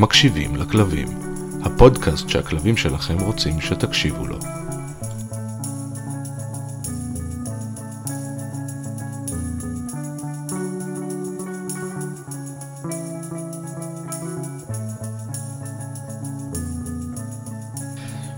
[0.00, 1.08] מקשיבים לכלבים,
[1.62, 4.38] הפודקאסט שהכלבים שלכם רוצים שתקשיבו לו.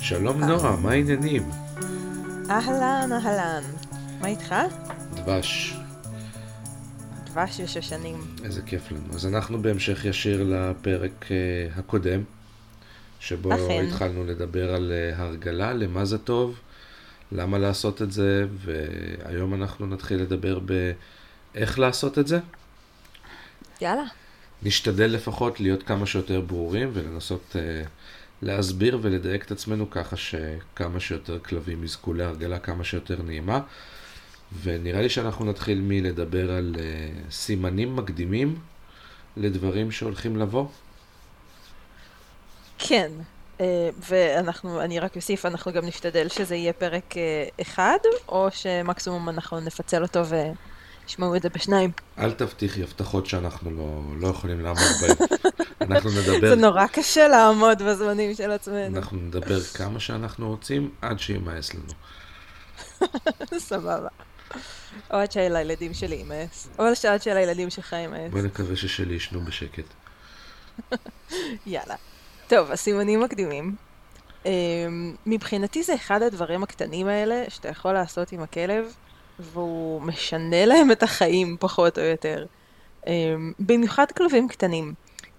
[0.01, 1.62] שלום נועה, מה העניינים?
[2.53, 3.63] אהלן, אהלן.
[4.21, 4.55] מה איתך?
[5.15, 5.77] דבש,
[7.25, 8.21] דבש ושושנים.
[8.45, 9.15] איזה כיף לנו.
[9.15, 11.37] אז אנחנו בהמשך ישיר לפרק אה,
[11.77, 12.23] הקודם,
[13.21, 13.85] שבו אכן.
[13.89, 16.59] התחלנו לדבר על אה, הרגלה, למה זה טוב,
[17.33, 22.39] למה לעשות את זה, והיום אנחנו נתחיל לדבר באיך לעשות את זה.
[23.81, 24.05] יאללה.
[24.63, 27.89] נשתדל לפחות להיות כמה שיותר ברורים ולנסות uh,
[28.43, 33.61] להסביר ולדייק את עצמנו ככה שכמה שיותר כלבים יזכו להרגלה כמה שיותר נעימה.
[34.63, 38.59] ונראה לי שאנחנו נתחיל מלדבר על uh, סימנים מקדימים
[39.37, 40.67] לדברים שהולכים לבוא.
[42.79, 43.11] כן.
[43.61, 47.23] אה, ואנחנו, אני רק אוסיף, אנחנו גם נשתדל שזה יהיה פרק אה,
[47.61, 50.23] אחד, או שמקסימום אנחנו נפצל אותו
[51.07, 51.91] וישמעו את זה בשניים.
[52.19, 55.17] אל תבטיחי הבטחות שאנחנו לא, לא יכולים לעמוד בהן.
[55.91, 58.97] אנחנו נדבר, זה נורא קשה לעמוד בזמנים של עצמנו.
[58.97, 61.93] אנחנו נדבר כמה שאנחנו רוצים עד שימאס לנו.
[63.59, 64.09] סבבה.
[65.11, 66.69] או עד שהילדים שלי יימאס.
[66.79, 68.31] או עד שהילדים שלך יימאס.
[68.31, 69.85] בואי נקווה ששלי ישנו בשקט.
[71.67, 71.95] יאללה.
[72.49, 73.75] טוב, הסימנים מקדימים.
[74.47, 78.95] אמ, מבחינתי זה אחד הדברים הקטנים האלה שאתה יכול לעשות עם הכלב,
[79.43, 82.47] והוא משנה להם את החיים פחות או יותר.
[83.07, 84.95] אמ, במיוחד כלבים קטנים.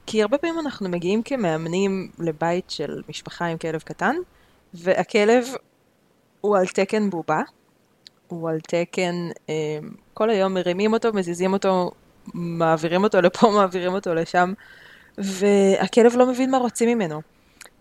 [0.06, 4.16] כי הרבה פעמים אנחנו מגיעים כמאמנים לבית של משפחה עם כלב קטן,
[4.73, 5.48] והכלב
[6.42, 7.42] הוא על תקן בובה,
[8.27, 9.54] הוא על תקן, אמ,
[10.14, 11.92] כל היום מרימים אותו, מזיזים אותו,
[12.33, 14.54] מעבירים אותו לפה, מעבירים אותו לשם,
[15.17, 17.22] והכלב לא מבין מה רוצים ממנו.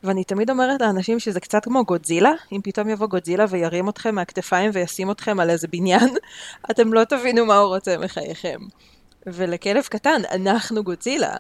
[0.05, 4.71] ואני תמיד אומרת לאנשים שזה קצת כמו גודזילה, אם פתאום יבוא גודזילה וירים אתכם מהכתפיים
[4.75, 6.15] וישים אתכם על איזה בניין,
[6.71, 8.59] אתם לא תבינו מה הוא רוצה מחייכם.
[9.27, 11.37] ולכלב קטן, אנחנו גודזילה.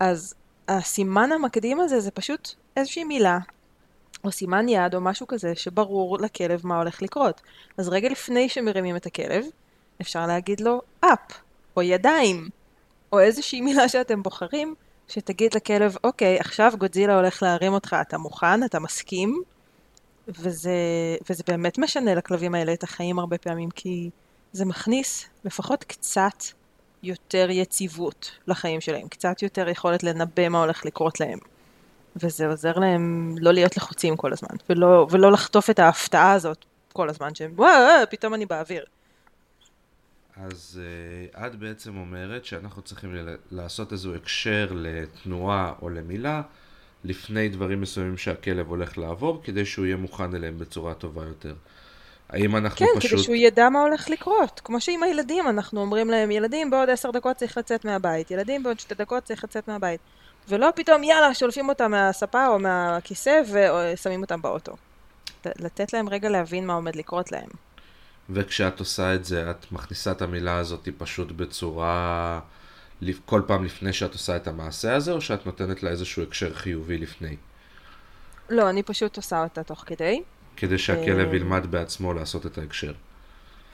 [0.00, 0.34] אז
[0.68, 3.38] הסימן המקדים הזה זה פשוט איזושהי מילה,
[4.24, 7.40] או סימן יד, או משהו כזה, שברור לכלב מה הולך לקרות.
[7.78, 9.44] אז רגע לפני שמרימים את הכלב,
[10.00, 11.40] אפשר להגיד לו אפ,
[11.76, 12.48] או ידיים,
[13.12, 14.74] או איזושהי מילה שאתם בוחרים,
[15.08, 19.42] שתגיד לכלב, אוקיי, עכשיו גודזילה הולך להרים אותך, אתה מוכן, אתה מסכים?
[20.28, 20.72] וזה,
[21.30, 24.10] וזה באמת משנה לכלבים האלה את החיים הרבה פעמים, כי
[24.52, 26.44] זה מכניס לפחות קצת
[27.02, 31.38] יותר יציבות לחיים שלהם, קצת יותר יכולת לנבא מה הולך לקרות להם.
[32.16, 37.08] וזה עוזר להם לא להיות לחוצים כל הזמן, ולא, ולא לחטוף את ההפתעה הזאת כל
[37.08, 38.84] הזמן, שהם וואו, וואו, פתאום אני באוויר.
[40.36, 40.80] אז
[41.34, 46.42] uh, את בעצם אומרת שאנחנו צריכים ל- לעשות איזשהו הקשר לתנועה או למילה
[47.04, 51.54] לפני דברים מסוימים שהכלב הולך לעבור, כדי שהוא יהיה מוכן אליהם בצורה טובה יותר.
[52.28, 53.10] האם אנחנו כן, פשוט...
[53.10, 54.60] כדי שהוא ידע מה הולך לקרות.
[54.64, 58.80] כמו שעם הילדים, אנחנו אומרים להם, ילדים בעוד עשר דקות צריך לצאת מהבית, ילדים בעוד
[58.80, 60.00] שתי דקות צריך לצאת מהבית.
[60.48, 64.72] ולא פתאום, יאללה, שולפים אותם מהספה או מהכיסא ושמים אותם באוטו.
[65.46, 67.48] לתת להם רגע להבין מה עומד לקרות להם.
[68.30, 72.40] וכשאת עושה את זה, את מכניסה את המילה הזאת פשוט בצורה...
[73.26, 76.98] כל פעם לפני שאת עושה את המעשה הזה, או שאת נותנת לה איזשהו הקשר חיובי
[76.98, 77.36] לפני?
[78.48, 80.22] לא, אני פשוט עושה אותה תוך כדי.
[80.56, 81.36] כדי שהכלב אה.
[81.36, 82.92] ילמד בעצמו לעשות את ההקשר.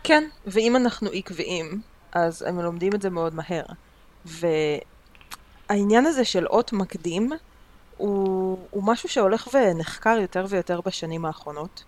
[0.03, 1.81] כן, ואם אנחנו עקביים,
[2.13, 3.65] אז הם לומדים את זה מאוד מהר.
[4.25, 7.31] והעניין הזה של אות מקדים,
[7.97, 11.85] הוא, הוא משהו שהולך ונחקר יותר ויותר בשנים האחרונות,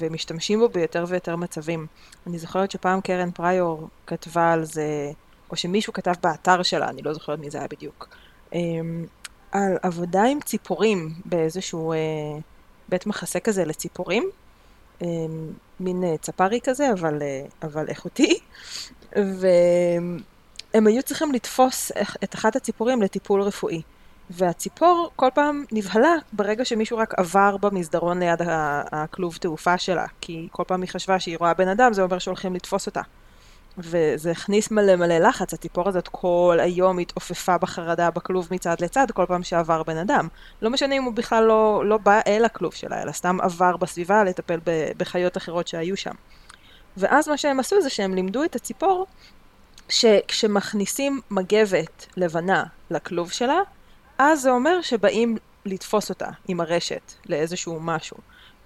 [0.00, 1.86] ומשתמשים בו ביותר ויותר מצבים.
[2.26, 5.10] אני זוכרת שפעם קרן פריור כתבה על זה,
[5.50, 8.08] או שמישהו כתב באתר שלה, אני לא זוכרת מי זה היה בדיוק,
[8.54, 8.60] אה,
[9.52, 11.98] על עבודה עם ציפורים באיזשהו אה,
[12.88, 14.30] בית מחסה כזה לציפורים.
[15.02, 15.06] אה,
[15.80, 18.38] מין אה, צפרי כזה, אבל, אה, אבל איכותי,
[19.12, 21.92] והם היו צריכים לתפוס
[22.24, 23.82] את אחת הציפורים לטיפול רפואי.
[24.30, 28.42] והציפור כל פעם נבהלה ברגע שמישהו רק עבר במסדרון ליד
[28.92, 32.54] הכלוב תעופה שלה, כי כל פעם היא חשבה שהיא רואה בן אדם, זה אומר שהולכים
[32.54, 33.00] לתפוס אותה.
[33.78, 39.24] וזה הכניס מלא מלא לחץ, הציפור הזאת כל היום התעופפה בחרדה בכלוב מצד לצד כל
[39.28, 40.28] פעם שעבר בן אדם.
[40.62, 44.24] לא משנה אם הוא בכלל לא, לא בא אל הכלוב שלה, אלא סתם עבר בסביבה
[44.24, 44.58] לטפל
[44.96, 46.14] בחיות אחרות שהיו שם.
[46.96, 49.06] ואז מה שהם עשו זה שהם לימדו את הציפור
[49.88, 53.58] שכשמכניסים מגבת לבנה לכלוב שלה,
[54.18, 58.16] אז זה אומר שבאים לתפוס אותה עם הרשת לאיזשהו משהו.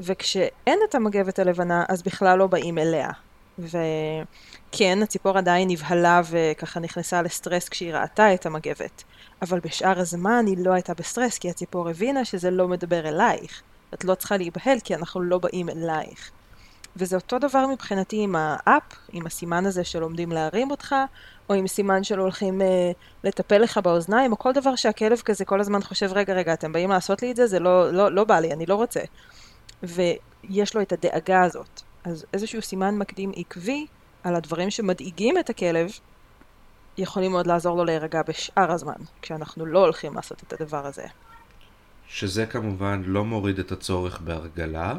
[0.00, 3.10] וכשאין את המגבת הלבנה, אז בכלל לא באים אליה.
[3.58, 9.04] וכן, הציפור עדיין נבהלה וככה נכנסה לסטרס כשהיא ראתה את המגבת.
[9.42, 13.62] אבל בשאר הזמן היא לא הייתה בסטרס, כי הציפור הבינה שזה לא מדבר אלייך.
[13.94, 16.30] את לא צריכה להיבהל, כי אנחנו לא באים אלייך.
[16.98, 20.94] וזה אותו דבר מבחינתי עם האפ, עם הסימן הזה של עומדים להרים אותך,
[21.48, 22.90] או עם סימן של הולכים אה,
[23.24, 26.90] לטפל לך באוזניים, או כל דבר שהכלב כזה כל הזמן חושב, רגע, רגע, אתם באים
[26.90, 27.46] לעשות לי את זה?
[27.46, 29.00] זה לא, לא, לא בא לי, אני לא רוצה.
[29.82, 31.80] ויש לו את הדאגה הזאת.
[32.04, 33.86] אז איזשהו סימן מקדים עקבי
[34.24, 35.90] על הדברים שמדאיגים את הכלב,
[36.98, 41.04] יכולים מאוד לעזור לו להירגע בשאר הזמן, כשאנחנו לא הולכים לעשות את הדבר הזה.
[42.08, 44.94] שזה כמובן לא מוריד את הצורך בהרגלה,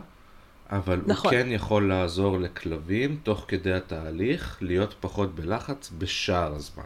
[0.72, 1.34] אבל נכון.
[1.34, 6.84] הוא כן יכול לעזור לכלבים, תוך כדי התהליך, להיות פחות בלחץ בשאר הזמן.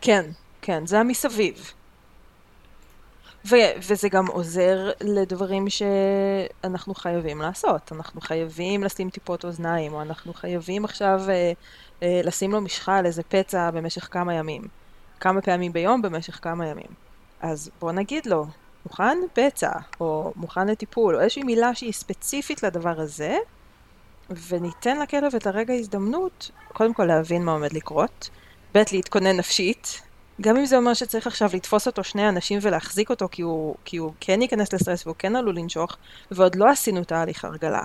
[0.00, 0.30] כן,
[0.62, 1.72] כן, זה המסביב.
[3.46, 7.92] ו- וזה גם עוזר לדברים שאנחנו חייבים לעשות.
[7.92, 11.52] אנחנו חייבים לשים טיפות אוזניים, או אנחנו חייבים עכשיו אה,
[12.02, 14.62] אה, לשים לו משחה על איזה פצע במשך כמה ימים.
[15.20, 16.86] כמה פעמים ביום במשך כמה ימים.
[17.40, 18.46] אז בוא נגיד לו,
[18.86, 23.36] מוכן פצע, או מוכן לטיפול, או איזושהי מילה שהיא ספציפית לדבר הזה,
[24.48, 28.30] וניתן לכלב את הרגע הזדמנות, קודם כל להבין מה עומד לקרות,
[28.74, 30.02] ב' להתכונן נפשית,
[30.40, 33.96] גם אם זה אומר שצריך עכשיו לתפוס אותו שני אנשים ולהחזיק אותו כי הוא, כי
[33.96, 35.96] הוא כן ייכנס לסטרס והוא כן עלול לנשוך,
[36.30, 37.82] ועוד לא עשינו תהליך הרגלה.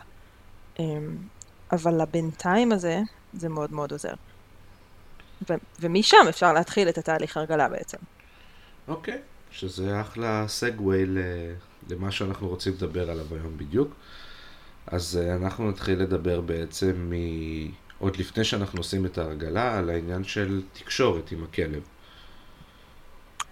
[0.80, 1.18] אמ,
[1.72, 3.00] אבל לבינתיים הזה,
[3.34, 4.14] זה מאוד מאוד עוזר.
[5.50, 7.98] ו- ומשם אפשר להתחיל את התהליך הרגלה בעצם.
[8.88, 11.06] אוקיי, שזה אחלה סגווי
[11.90, 13.94] למה שאנחנו רוצים לדבר עליו היום בדיוק.
[14.88, 17.14] אז אה, אנחנו נתחיל לדבר בעצם מ...
[18.00, 21.82] עוד לפני שאנחנו עושים את ההרגלה, על העניין של תקשורת עם הכלב.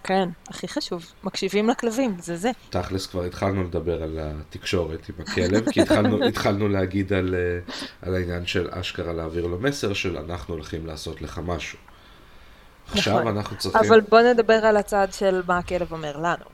[0.04, 2.50] כן, הכי חשוב, מקשיבים לכלבים, זה זה.
[2.70, 7.72] תכלס כבר התחלנו לדבר על התקשורת עם הכלב, כי התחלנו, התחלנו להגיד על, אה,
[8.02, 11.78] על העניין של אשכרה להעביר לו מסר של אנחנו הולכים לעשות לך משהו.
[12.92, 13.36] עכשיו נכון.
[13.36, 13.80] אנחנו צריכים...
[13.80, 16.44] אבל בוא נדבר על הצד של מה הכלב אומר לנו.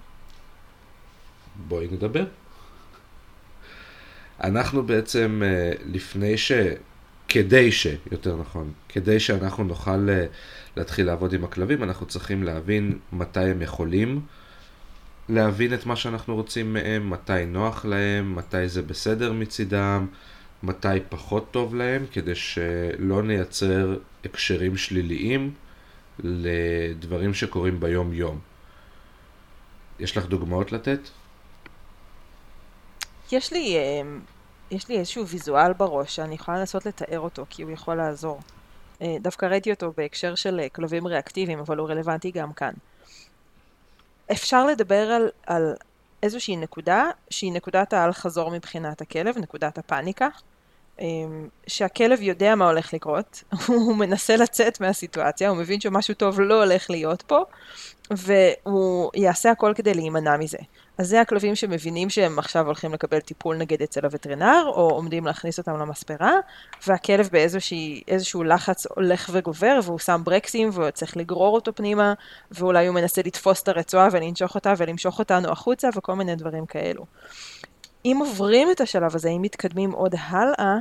[1.68, 2.24] בואי נדבר.
[4.44, 6.52] אנחנו בעצם אה, לפני ש...
[7.28, 7.86] כדי ש...
[8.12, 10.26] יותר נכון, כדי שאנחנו נוכל אה,
[10.76, 14.20] להתחיל לעבוד עם הכלבים, אנחנו צריכים להבין מתי הם יכולים
[15.28, 20.06] להבין את מה שאנחנו רוצים מהם, מתי נוח להם, מתי זה בסדר מצידם,
[20.62, 25.52] מתי פחות טוב להם, כדי שלא נייצר הקשרים שליליים
[26.18, 28.38] לדברים שקורים ביום-יום.
[29.98, 31.00] יש לך דוגמאות לתת?
[33.32, 34.02] יש לי, אה,
[34.70, 38.40] יש לי איזשהו ויזואל בראש שאני יכולה לנסות לתאר אותו, כי הוא יכול לעזור.
[39.02, 42.72] אה, דווקא ראיתי אותו בהקשר של אה, כלבים ריאקטיביים, אבל הוא רלוונטי גם כאן.
[44.32, 45.74] אפשר לדבר על, על
[46.22, 50.28] איזושהי נקודה, שהיא נקודת האל-חזור מבחינת הכלב, נקודת הפאניקה,
[51.66, 56.90] שהכלב יודע מה הולך לקרות, הוא מנסה לצאת מהסיטואציה, הוא מבין שמשהו טוב לא הולך
[56.90, 57.42] להיות פה,
[58.10, 60.58] והוא יעשה הכל כדי להימנע מזה.
[60.98, 65.58] אז זה הכלבים שמבינים שהם עכשיו הולכים לקבל טיפול נגד אצל הווטרינר, או עומדים להכניס
[65.58, 66.32] אותם למספרה,
[66.86, 72.14] והכלב באיזשהו לחץ הולך וגובר, והוא שם ברקסים, והוא צריך לגרור אותו פנימה,
[72.50, 77.06] ואולי הוא מנסה לתפוס את הרצועה ולנשוך אותה ולמשוך אותנו החוצה, וכל מיני דברים כאלו.
[78.04, 80.76] אם עוברים את השלב הזה, אם מתקדמים עוד הלאה,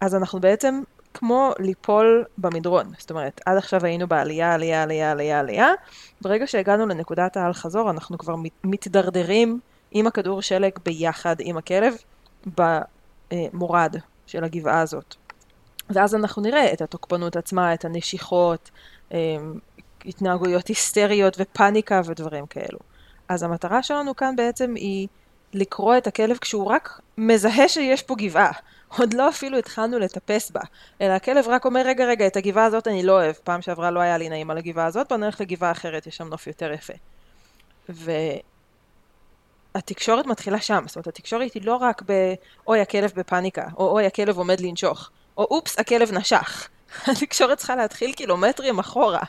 [0.00, 0.82] אז אנחנו בעצם
[1.14, 2.92] כמו ליפול במדרון.
[2.98, 5.68] זאת אומרת, עד עכשיו היינו בעלייה, עלייה, עלייה, עלייה, עלייה.
[6.20, 9.60] ברגע שהגענו לנקודת האל חזור, אנחנו כבר מתדרדרים
[9.90, 11.94] עם הכדור שלג ביחד עם הכלב
[12.46, 15.14] במורד של הגבעה הזאת.
[15.90, 18.70] ואז אנחנו נראה את התוקפנות עצמה, את הנשיכות,
[19.12, 19.18] אמ,
[20.04, 22.78] התנהגויות היסטריות ופאניקה ודברים כאלו.
[23.28, 25.08] אז המטרה שלנו כאן בעצם היא
[25.52, 28.52] לקרוא את הכלב כשהוא רק מזהה שיש פה גבעה.
[28.98, 30.60] עוד לא אפילו התחלנו לטפס בה,
[31.00, 33.34] אלא הכלב רק אומר, רגע, רגע, את הגבעה הזאת אני לא אוהב.
[33.44, 36.28] פעם שעברה לא היה לי נעים על הגבעה הזאת, בוא נלך לגבעה אחרת, יש שם
[36.28, 36.92] נוף יותר יפה.
[39.74, 42.34] והתקשורת מתחילה שם, זאת אומרת, התקשורת היא לא רק ב,
[42.66, 46.68] אוי, הכלב בפאניקה, או אוי, הכלב עומד לנשוך, או אופס, הכלב נשך.
[47.12, 49.22] התקשורת צריכה להתחיל קילומטרים אחורה.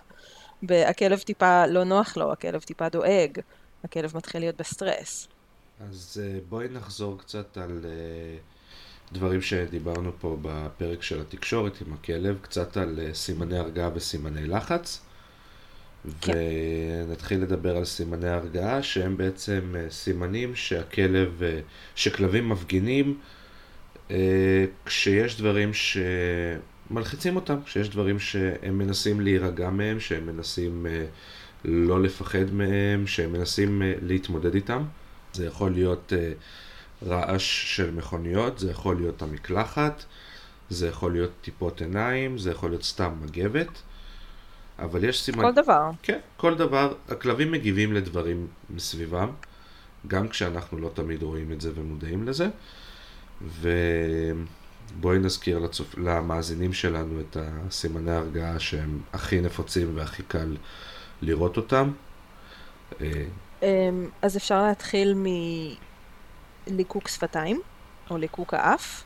[0.69, 3.39] הכלב טיפה לא נוח לו, הכלב טיפה דואג,
[3.83, 5.27] הכלב מתחיל להיות בסטרס.
[5.79, 8.37] אז אה, בואי נחזור קצת על אה,
[9.11, 15.01] דברים שדיברנו פה בפרק של התקשורת עם הכלב, קצת על אה, סימני הרגעה וסימני לחץ.
[16.21, 16.33] כן.
[17.07, 21.41] ונתחיל לדבר על סימני הרגעה, שהם בעצם סימנים שהכלב,
[21.95, 23.19] שכלבים מפגינים
[24.85, 30.85] כשיש דברים שמלחיצים אותם, כשיש דברים שהם מנסים להירגע מהם, שהם מנסים
[31.65, 34.83] לא לפחד מהם, שהם מנסים להתמודד איתם.
[35.33, 40.03] זה יכול להיות uh, רעש של מכוניות, זה יכול להיות המקלחת,
[40.69, 43.81] זה יכול להיות טיפות עיניים, זה יכול להיות סתם מגבת,
[44.79, 45.43] אבל יש סימן...
[45.43, 45.91] כל דבר.
[46.03, 46.93] כן, כל דבר.
[47.09, 49.31] הכלבים מגיבים לדברים מסביבם,
[50.07, 52.47] גם כשאנחנו לא תמיד רואים את זה ומודעים לזה.
[53.41, 55.97] ובואי נזכיר לצופ...
[55.97, 60.57] למאזינים שלנו את הסימני ההרגעה שהם הכי נפוצים והכי קל
[61.21, 61.91] לראות אותם.
[63.63, 65.15] אמ, אז אפשר להתחיל
[66.67, 67.61] מליקוק שפתיים,
[68.09, 69.03] או ליקוק האף,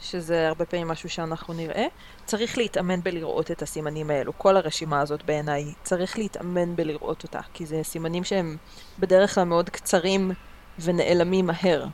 [0.00, 1.86] שזה הרבה פעמים משהו שאנחנו נראה.
[2.24, 4.38] צריך להתאמן בלראות את הסימנים האלו.
[4.38, 8.56] כל הרשימה הזאת בעיניי, צריך להתאמן בלראות אותה, כי זה סימנים שהם
[8.98, 10.32] בדרך כלל מאוד קצרים
[10.78, 11.86] ונעלמים מהר.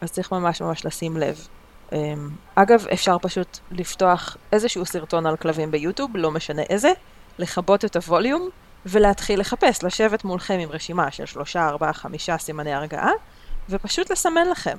[0.00, 1.48] אז צריך ממש ממש לשים לב.
[1.92, 6.92] אמ, אגב, אפשר פשוט לפתוח איזשהו סרטון על כלבים ביוטיוב, לא משנה איזה,
[7.38, 8.48] לכבות את הווליום
[8.86, 13.10] ולהתחיל לחפש, לשבת מולכם עם רשימה של שלושה, ארבעה, חמישה סימני הרגעה,
[13.70, 14.78] ופשוט לסמן לכם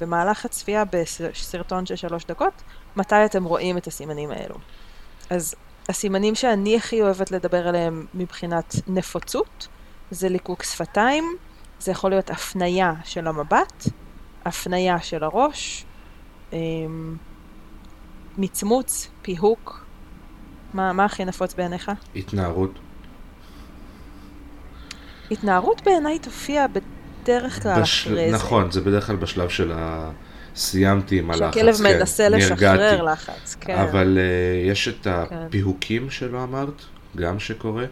[0.00, 2.62] במהלך הצפייה בסרטון של שלוש דקות,
[2.96, 4.54] מתי אתם רואים את הסימנים האלו.
[5.30, 5.54] אז
[5.88, 9.68] הסימנים שאני הכי אוהבת לדבר עליהם מבחינת נפוצות,
[10.10, 11.24] זה ליקוק שפתיים,
[11.78, 13.88] זה יכול להיות הפנייה של המבט,
[14.44, 15.84] הפנייה של הראש,
[16.52, 17.16] אמ,
[18.38, 19.84] מצמוץ, פיהוק.
[20.74, 21.90] מה, מה הכי נפוץ בעיניך?
[22.16, 22.70] התנערות.
[25.34, 28.06] התנערות בעיניי תופיע בדרך כלל בש...
[28.06, 28.36] אחרי זה.
[28.36, 30.10] נכון, זה בדרך כלל בשלב של ה...
[30.56, 33.78] סיימתי עם הלחץ, שהכלב כן, מנסה לשחרר לחץ, כן.
[33.78, 35.10] אבל uh, יש את כן.
[35.12, 36.82] הפיהוקים שלא אמרת,
[37.16, 37.84] גם שקורה.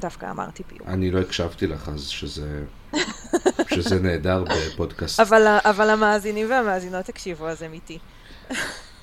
[0.00, 0.88] דווקא אמרתי פיהוק.
[0.88, 2.64] אני לא הקשבתי לך, אז שזה,
[3.74, 5.20] שזה נהדר בפודקאסט.
[5.20, 7.98] אבל, אבל המאזינים והמאזינות הקשיבו, אז הם איתי.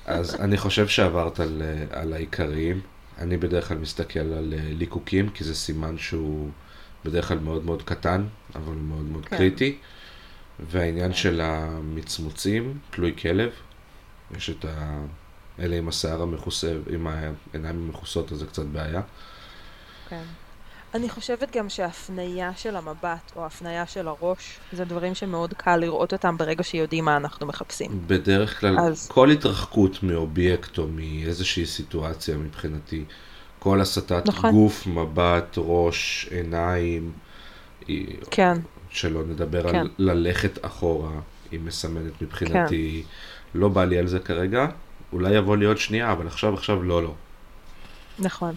[0.06, 2.80] אז אני חושב שעברת על, אה, על העיקריים.
[3.18, 6.48] אני בדרך כלל מסתכל על אה, ליקוקים, כי זה סימן שהוא
[7.06, 9.36] בדרך כלל מאוד מאוד קטן, אבל מאוד מאוד כן.
[9.36, 9.78] קריטי.
[10.70, 13.50] והעניין של המצמוצים, תלוי כלב,
[14.36, 15.00] יש את ה...
[15.58, 19.00] אלה עם השיער המכוסה, עם העיניים המכוסות, אז זה קצת בעיה.
[20.08, 20.22] כן.
[20.94, 26.12] אני חושבת גם שההפניה של המבט או ההפניה של הראש, זה דברים שמאוד קל לראות
[26.12, 28.02] אותם ברגע שיודעים מה אנחנו מחפשים.
[28.06, 29.08] בדרך כלל, אז...
[29.08, 33.04] כל התרחקות מאובייקט או מאיזושהי סיטואציה מבחינתי,
[33.66, 34.50] כל הסטת נכון.
[34.50, 37.12] גוף, מבט, ראש, עיניים,
[38.30, 38.58] כן.
[38.90, 39.78] שלא נדבר כן.
[39.78, 41.10] על ללכת אחורה,
[41.50, 43.58] היא מסמנת מבחינתי, כן.
[43.58, 44.66] לא בא לי על זה כרגע,
[45.12, 47.14] אולי יבוא לי עוד שנייה, אבל עכשיו עכשיו לא לא.
[48.18, 48.54] נכון.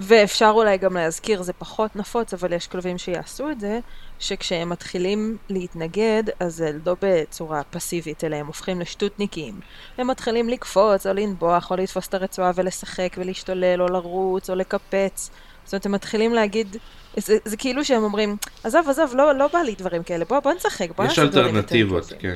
[0.00, 3.80] ואפשר אולי גם להזכיר, זה פחות נפוץ, אבל יש כלבים שיעשו את זה,
[4.18, 9.60] שכשהם מתחילים להתנגד, אז זה לא בצורה פסיבית, אלא הם הופכים לשטותניקים.
[9.98, 15.30] הם מתחילים לקפוץ, או לנבוח, או לתפוס את הרצועה ולשחק, ולהשתולל, או לרוץ, או לקפץ.
[15.64, 16.76] זאת אומרת, הם מתחילים להגיד,
[17.16, 20.52] זה, זה כאילו שהם אומרים, עזוב, עזוב, לא, לא בא לי דברים כאלה, בוא, בוא
[20.52, 22.34] נשחק, בוא נעשה דברים יותר יש אלטרנטיבות, כן.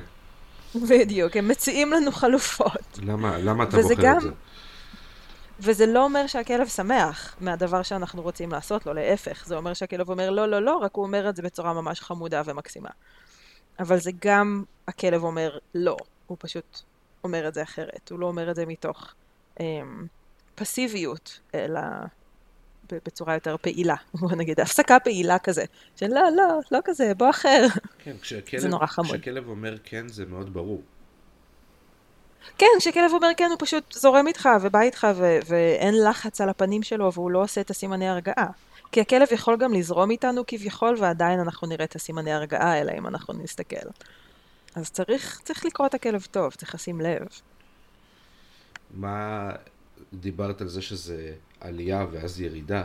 [0.88, 2.98] בדיוק, הם מציעים לנו חלופות.
[3.02, 4.28] למה, למה אתה בוחר גם, את זה?
[5.60, 9.46] וזה לא אומר שהכלב שמח מהדבר שאנחנו רוצים לעשות לו, להפך.
[9.46, 12.42] זה אומר שהכלב אומר לא, לא, לא, רק הוא אומר את זה בצורה ממש חמודה
[12.44, 12.90] ומקסימה.
[13.78, 15.96] אבל זה גם הכלב אומר לא,
[16.26, 16.80] הוא פשוט
[17.24, 18.10] אומר את זה אחרת.
[18.10, 19.14] הוא לא אומר את זה מתוך
[19.60, 20.06] אמ,
[20.54, 21.80] פסיביות, אלא
[22.92, 23.94] בצורה יותר פעילה.
[24.20, 25.64] בוא נגיד, הפסקה פעילה כזה.
[25.96, 27.66] של לא, לא, לא כזה, בוא אחר.
[27.98, 29.10] כן, כשהכלב, זה נורא חמוד.
[29.10, 30.82] כשהכלב אומר כן, זה מאוד ברור.
[32.58, 36.82] כן, כשכלב אומר כן, הוא פשוט זורם איתך ובא איתך ו- ואין לחץ על הפנים
[36.82, 38.46] שלו והוא לא עושה את הסימני הרגעה.
[38.92, 43.06] כי הכלב יכול גם לזרום איתנו כביכול, ועדיין אנחנו נראה את הסימני הרגעה האלה אם
[43.06, 43.86] אנחנו נסתכל.
[44.74, 47.26] אז צריך, צריך לקרוא את הכלב טוב, צריך לשים לב.
[48.94, 49.50] מה,
[50.12, 52.84] דיברת על זה שזה עלייה ואז ירידה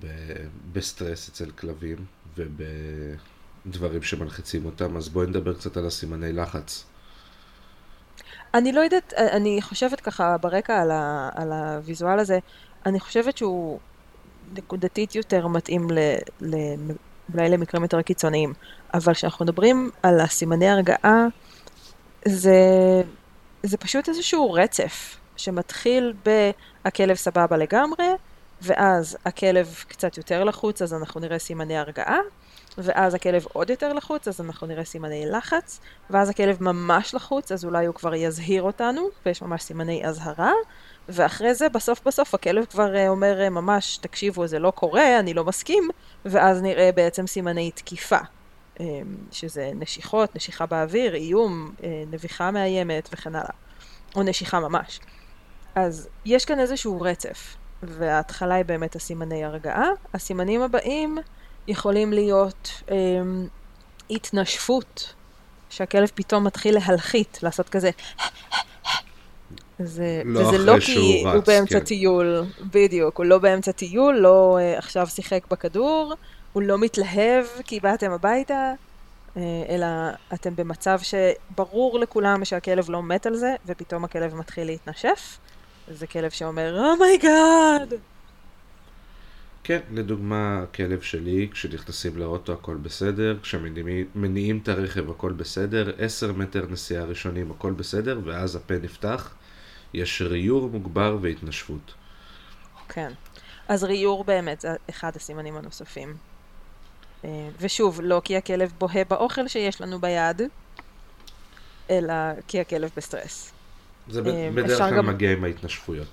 [0.00, 2.04] ב- בסטרס אצל כלבים
[2.36, 6.84] ובדברים שמלחיצים אותם, אז בואי נדבר קצת על הסימני לחץ.
[8.54, 12.38] אני לא יודעת, אני חושבת ככה ברקע על, ה, על הוויזואל הזה,
[12.86, 13.78] אני חושבת שהוא
[14.56, 15.98] נקודתית יותר מתאים ל,
[16.40, 16.56] ל,
[17.34, 18.52] אולי למקרים יותר קיצוניים,
[18.94, 21.26] אבל כשאנחנו מדברים על הסימני הרגעה,
[22.24, 22.58] זה,
[23.62, 28.06] זה פשוט איזשהו רצף שמתחיל ב"הכלב סבבה לגמרי",
[28.62, 32.18] ואז הכלב קצת יותר לחוץ, אז אנחנו נראה סימני הרגעה,
[32.78, 37.64] ואז הכלב עוד יותר לחוץ, אז אנחנו נראה סימני לחץ, ואז הכלב ממש לחוץ, אז
[37.64, 40.52] אולי הוא כבר יזהיר אותנו, ויש ממש סימני אזהרה,
[41.08, 45.34] ואחרי זה, בסוף בסוף, הכלב כבר אה, אומר אה, ממש, תקשיבו, זה לא קורה, אני
[45.34, 45.88] לא מסכים,
[46.24, 48.18] ואז נראה בעצם סימני תקיפה,
[48.80, 48.86] אה,
[49.32, 51.74] שזה נשיכות, נשיכה באוויר, איום,
[52.10, 53.54] נביחה מאיימת וכן הלאה,
[54.16, 55.00] או נשיכה ממש.
[55.74, 59.88] אז יש כאן איזשהו רצף, וההתחלה היא באמת הסימני הרגעה.
[60.14, 61.18] הסימנים הבאים
[61.68, 62.96] יכולים להיות אה,
[64.10, 65.14] התנשפות,
[65.70, 67.90] שהכלב פתאום מתחיל להלחית, לעשות כזה...
[69.78, 71.84] זה, לא וזה לא כי הוא רץ, באמצע כן.
[71.84, 76.14] טיול, בדיוק, הוא לא באמצע טיול, לא אה, עכשיו שיחק בכדור,
[76.52, 78.72] הוא לא מתלהב כי באתם הביתה,
[79.36, 79.86] אה, אלא
[80.34, 85.38] אתם במצב שברור לכולם שהכלב לא מת על זה, ופתאום הכלב מתחיל להתנשף.
[85.88, 87.94] זה כלב שאומר, oh my God!
[89.64, 96.66] כן, לדוגמה, הכלב שלי, כשנכנסים לאוטו הכל בסדר, כשמניעים את הרכב הכל בסדר, 10 מטר
[96.70, 99.34] נסיעה ראשונים הכל בסדר, ואז הפה נפתח,
[99.94, 101.94] יש ריור מוגבר והתנשפות.
[102.88, 103.12] כן.
[103.68, 106.16] אז ריור באמת זה אחד הסימנים הנוספים.
[107.24, 110.42] אה, ושוב, לא כי הכלב בוהה באוכל שיש לנו ביד,
[111.90, 112.14] אלא
[112.48, 113.52] כי הכלב בסטרס.
[114.08, 116.08] זה אה, בדרך כלל גם- מגיע עם ההתנשפויות.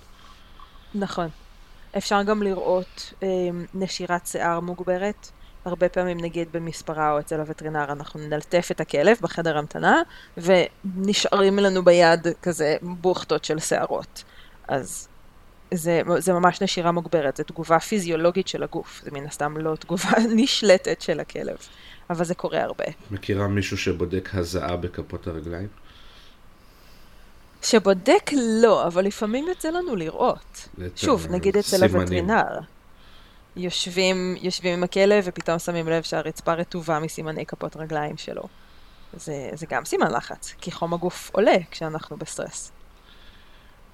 [0.96, 1.28] נכון.
[1.98, 3.28] אפשר גם לראות אה,
[3.74, 5.32] נשירת שיער מוגברת.
[5.66, 10.02] הרבה פעמים נגיד במספרה או אצל הווטרינר אנחנו נלטף את הכלב בחדר המתנה
[10.38, 14.24] ונשארים לנו ביד כזה בוכטות של שערות.
[14.68, 15.08] אז
[15.74, 20.12] זה, זה ממש נשירה מוגברת, זו תגובה פיזיולוגית של הגוף, זה מן הסתם לא תגובה
[20.36, 21.58] נשלטת של הכלב,
[22.10, 22.86] אבל זה קורה הרבה.
[23.12, 25.68] מכירה מישהו שבודק הזעה בכפות הרגליים?
[27.62, 30.70] שבודק לא, אבל לפעמים יוצא לנו לראות.
[30.96, 31.96] שוב, נגיד אצל סימנים.
[31.96, 32.60] הווטרינר.
[33.56, 38.44] יושבים, יושבים עם הכלב ופתאום שמים לב שהרצפה רטובה מסימני כפות רגליים שלו.
[39.14, 42.72] זה, זה גם סימן לחץ, כי חום הגוף עולה כשאנחנו בסטרס.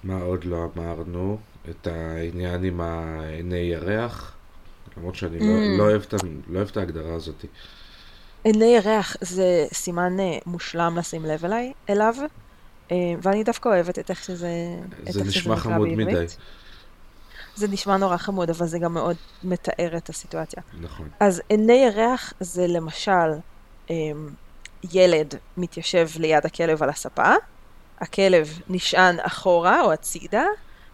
[0.04, 1.38] מה עוד לא אמרנו?
[1.70, 4.32] את העניין עם עיני ירח,
[4.96, 5.78] למרות שאני לא, Mm.
[5.78, 6.14] לא, אוהב את,
[6.48, 7.44] לא אוהב את ההגדרה הזאת.
[8.44, 12.14] עיני ירח זה סימן אה, מושלם לשים לב אליי, אליו,
[13.22, 14.50] ואני דווקא אוהבת את איך שזה,
[15.08, 15.88] זה נשמע חמוד.
[15.88, 16.26] מדי.
[17.54, 20.62] זה נשמע נורא חמוד, אבל זה גם מאוד מתאר את הסיטואציה.
[20.80, 21.08] נכון.
[21.20, 23.30] אז עיני ירח זה למשל
[23.90, 24.28] אמ,
[24.92, 27.32] ילד מתיישב ליד הכלב על הספה,
[28.00, 30.44] הכלב נשען אחורה או הצידה,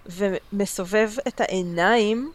[0.07, 2.33] ומסובב את העיניים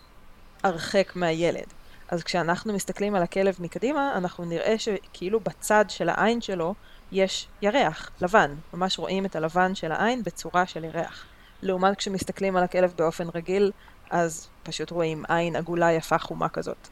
[0.63, 1.73] הרחק מהילד.
[2.09, 6.73] אז כשאנחנו מסתכלים על הכלב מקדימה, אנחנו נראה שכאילו בצד של העין שלו
[7.11, 8.55] יש ירח, לבן.
[8.73, 11.25] ממש רואים את הלבן של העין בצורה של ירח.
[11.61, 13.71] לעומת כשמסתכלים על הכלב באופן רגיל,
[14.09, 16.87] אז פשוט רואים עין עגולה יפה חומה כזאת.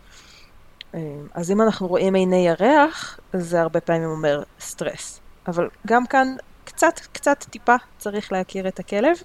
[0.96, 1.00] אה,
[1.34, 5.20] אז אם אנחנו רואים עיני ירח, זה הרבה פעמים אומר סטרס.
[5.48, 6.28] אבל גם כאן
[6.66, 9.18] קצת, קצת טיפה צריך להכיר את הכלב.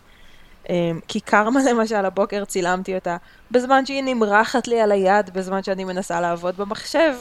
[0.70, 3.16] אה, כי קרמה למשל, הבוקר צילמתי אותה
[3.51, 7.14] בזמן שהיא נמרחת לי על היד, בזמן שאני מנסה לעבוד במחשב,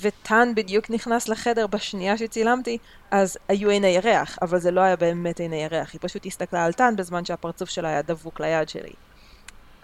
[0.00, 2.78] וטאן בדיוק נכנס לחדר בשנייה שצילמתי,
[3.10, 6.72] אז היו עיני ירח, אבל זה לא היה באמת עיני ירח, היא פשוט הסתכלה על
[6.72, 8.92] טאן בזמן שהפרצוף שלה היה דבוק ליד שלי.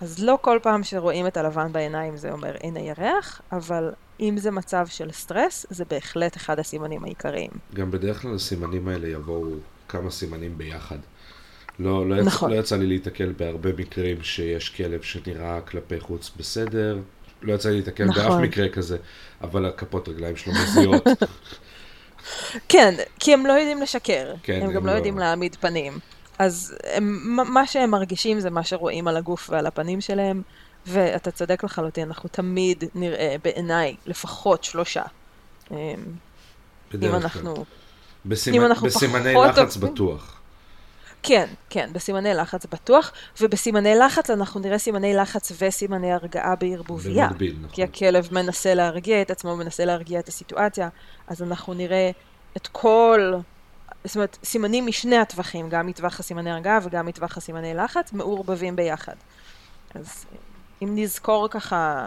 [0.01, 4.51] אז לא כל פעם שרואים את הלבן בעיניים זה אומר עיני ירח, אבל אם זה
[4.51, 7.51] מצב של סטרס, זה בהחלט אחד הסימנים העיקריים.
[7.75, 9.51] גם בדרך כלל הסימנים האלה יבואו
[9.89, 10.99] כמה סימנים ביחד.
[11.79, 12.51] לא, לא, יצא, נכון.
[12.51, 16.99] לא יצא לי להתקל בהרבה מקרים שיש כלב שנראה כלפי חוץ בסדר.
[17.43, 18.43] לא יצא לי להתקל באף נכון.
[18.43, 18.97] מקרה כזה,
[19.43, 21.07] אבל הכפות רגליים שלו מזיעות.
[22.69, 24.35] כן, כי הם לא יודעים לשקר.
[24.43, 25.99] כן, הם הם גם לא לא- יודעים להעמיד פנים.
[26.39, 30.43] אז הם, מה- שהם מרגישים זה מה שרואים על הגוף ועל הפנים שלהם,
[30.87, 35.03] ואתה צודק לחלוטין, אנחנו תמיד נראה בעיניי לפחות שלושה.
[35.71, 35.77] אמ,
[37.03, 37.15] אם.
[37.15, 37.65] אנחנו...
[38.27, 38.55] בסימ...
[38.55, 40.36] אם אנחנו בסימני לחץ בטוח.
[41.27, 47.27] כן, כן, בסימני לחץ בטוח, ובסימני לחץ אנחנו נראה סימני לחץ וסימני הרגעה בערבוביה.
[47.27, 47.75] במקביל, נכון.
[47.75, 50.89] כי הכלב מנסה להרגיע את עצמו, מנסה להרגיע את הסיטואציה,
[51.27, 52.11] אז אנחנו נראה
[52.57, 53.33] את כל,
[54.05, 59.15] זאת אומרת, סימנים משני הטווחים, גם מטווח הסימני הרגעה וגם מטווח הסימני לחץ, מעורבבים ביחד.
[59.95, 60.27] אז
[60.83, 62.07] אם נזכור ככה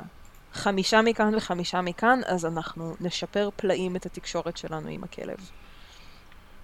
[0.53, 5.49] חמישה מכאן וחמישה מכאן, אז אנחנו נשפר פלאים את התקשורת שלנו עם הכלב.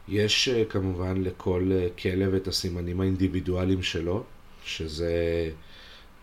[0.08, 4.24] יש אה, כמובן לכל אה, כלב את הסימנים האינדיבידואליים שלו,
[4.66, 5.50] שזה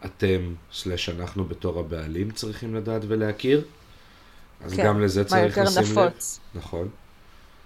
[0.05, 3.65] אתם, סלש אנחנו בתור הבעלים צריכים לדעת ולהכיר.
[4.65, 5.91] אז כן, גם לזה צריך לשים לב.
[5.91, 6.41] נפוץ.
[6.55, 6.89] נכון.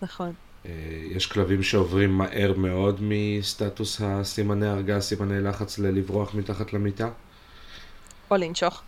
[0.02, 0.32] נכון.
[0.66, 0.70] אה,
[1.10, 7.08] יש כלבים שעוברים מהר מאוד מסטטוס הסימני הרגעה, סימני לחץ ללברוח מתחת למיטה.
[8.30, 8.82] או לנשוך.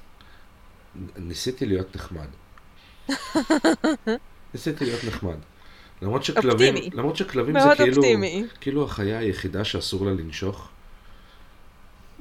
[1.16, 2.28] ניסיתי להיות נחמד.
[4.54, 5.36] ניסיתי להיות נחמד.
[6.02, 6.96] למרות שכלבים, אופטימי.
[6.96, 8.44] למרות שכלבים זה כאילו, אופטימי.
[8.60, 10.68] כאילו החיה היחידה שאסור לה לנשוך.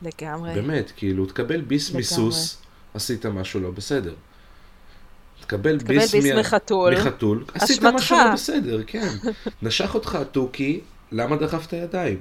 [0.03, 0.53] לגמרי.
[0.53, 1.99] באמת, כאילו, תקבל ביס לגמרי.
[2.01, 2.61] מסוס,
[2.93, 4.13] עשית משהו לא בסדר.
[5.41, 6.93] תקבל תקבל ביס, ביס מה- מחתול.
[6.95, 7.83] מחתול, עשית.
[7.83, 9.07] משהו לא בסדר, כן.
[9.61, 10.79] נשך אותך התוכי,
[11.11, 12.19] למה דחפת ידיים?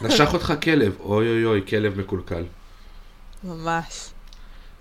[0.00, 2.44] נשך אותך כלב, אוי אוי אוי, כלב מקולקל.
[3.44, 4.10] ממש.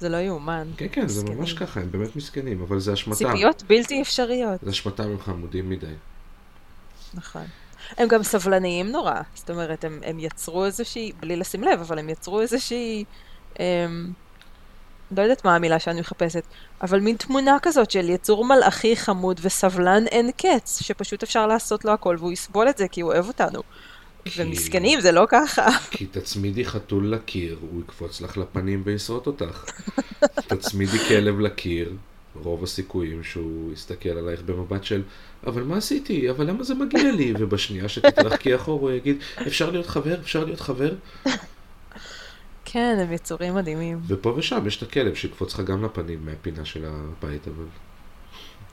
[0.04, 0.68] זה לא יאומן.
[0.78, 1.68] כן, כן, זה ממש מסכנים.
[1.68, 3.16] ככה, הם באמת מסכנים, אבל זה אשמתם.
[3.16, 4.60] ציפיות בלתי אפשריות.
[4.62, 5.86] זה אשמתם הם חמודים מדי.
[7.13, 7.44] נכון.
[7.98, 12.10] הם גם סבלניים נורא, זאת אומרת, הם, הם יצרו איזושהי, בלי לשים לב, אבל הם
[12.10, 13.04] יצרו איזושהי,
[13.60, 14.13] הם,
[15.18, 16.44] לא יודעת מה המילה שאני מחפשת,
[16.82, 21.92] אבל מין תמונה כזאת של יצור מלאכי חמוד וסבלן אין קץ, שפשוט אפשר לעשות לו
[21.92, 23.62] הכל והוא יסבול את זה כי הוא אוהב אותנו.
[24.38, 25.68] ומסכנים, זה לא ככה.
[25.92, 29.66] כי תצמידי חתול לקיר, הוא יקפוץ לך לפנים וישרוט אותך.
[30.48, 31.94] תצמידי כלב לקיר,
[32.36, 35.02] רוב הסיכויים שהוא יסתכל עלייך במבט של,
[35.48, 36.30] אבל מה עשיתי?
[36.30, 37.34] אבל למה זה מגיע לי?
[37.40, 40.20] ובשנייה שתתרחקי אחור הוא יגיד, אפשר להיות חבר?
[40.20, 40.94] אפשר להיות חבר?
[42.66, 44.00] כן, הם יצורים מדהימים.
[44.08, 47.66] ופה ושם יש את הכלב שיקפוץ לך גם לפנים מהפינה של הבית, אבל...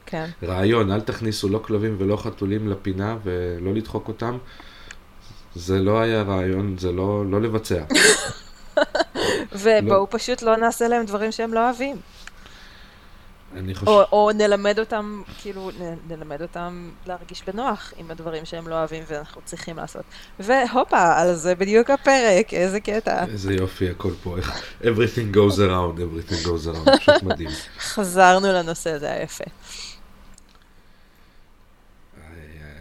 [0.07, 0.27] כן.
[0.43, 4.39] רעיון, אל תכניסו לא כלבים ולא חתולים לפינה ולא לדחוק אותם.
[5.55, 7.83] זה לא היה רעיון, זה לא, לא לבצע.
[9.53, 10.07] ובואו לא.
[10.11, 11.97] פשוט לא נעשה להם דברים שהם לא אוהבים.
[13.57, 13.87] אני חושב...
[13.89, 19.03] או, או נלמד אותם, כאילו, נ- נלמד אותם להרגיש בנוח עם הדברים שהם לא אוהבים
[19.09, 20.03] ואנחנו צריכים לעשות.
[20.41, 23.25] והופה, על זה בדיוק הפרק, איזה קטע.
[23.25, 27.51] איזה יופי הכל פה, איך everything goes around, everything goes around, פשוט מדהים.
[27.95, 29.45] חזרנו לנושא, זה היה יפה.
[32.19, 32.23] אה,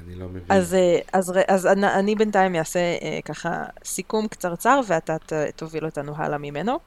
[0.05, 0.43] אני לא מבין.
[0.49, 5.15] אז, אה, אז, ר- אז אני, אני בינתיים אעשה אה, ככה סיכום קצרצר ואתה
[5.55, 6.79] תוביל אותנו הלאה ממנו.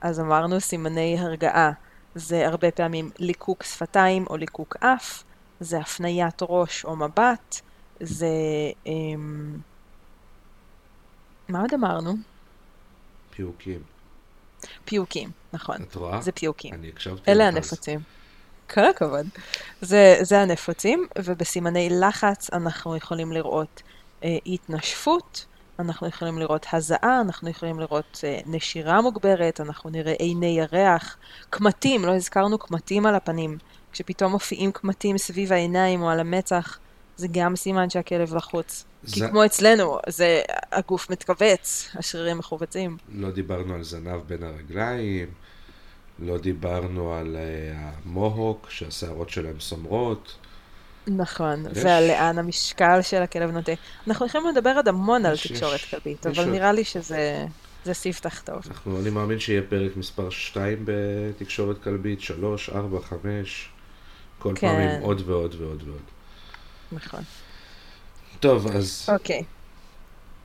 [0.00, 1.72] אז אמרנו סימני הרגעה
[2.14, 5.22] זה הרבה פעמים ליקוק שפתיים או ליקוק אף,
[5.60, 7.60] זה הפניית ראש או מבט,
[8.00, 8.26] זה...
[8.86, 9.56] אמ...
[11.48, 12.12] מה עוד אמרנו?
[13.30, 13.82] פיוקים.
[14.84, 15.76] פיוקים, נכון.
[15.82, 16.20] את רואה?
[16.20, 16.74] זה פיוקים.
[16.74, 18.02] אני הקשבתי אלה לך אז.
[18.74, 19.26] כל הכבוד.
[19.80, 23.82] זה, זה הנפוצים, ובסימני לחץ אנחנו יכולים לראות
[24.24, 25.46] אה, התנשפות,
[25.78, 31.16] אנחנו יכולים לראות הזעה, אנחנו יכולים לראות אה, נשירה מוגברת, אנחנו נראה עיני ירח,
[31.50, 33.58] קמטים, לא הזכרנו קמטים על הפנים.
[33.92, 36.78] כשפתאום מופיעים קמטים סביב העיניים או על המצח,
[37.16, 38.84] זה גם סימן שהכלב לחוץ.
[39.12, 40.40] כי זה- כמו אצלנו, זה
[40.72, 42.96] הגוף מתכווץ, השרירים מכווצים.
[43.14, 45.28] לא דיברנו על זנב בין הרגליים,
[46.18, 50.36] לא דיברנו על אה, המוהוק, שהשערות שלהם סומרות.
[51.06, 53.72] נכון, יש- ועל לאן המשקל של הכלב נוטה.
[54.08, 56.48] אנחנו יכולים לדבר עוד המון על תקשורת כלבית, אבל עוד.
[56.48, 57.46] נראה לי שזה
[57.84, 58.62] זה ספתח טוב.
[58.66, 63.68] אנחנו, אני מאמין שיהיה פרק מספר 2 בתקשורת כלבית, 3, 4, 5,
[64.38, 64.66] כל כן.
[64.68, 66.02] פעם עם עוד ועוד ועוד ועוד.
[66.92, 67.20] נכון.
[68.40, 69.42] טוב, אז אוקיי,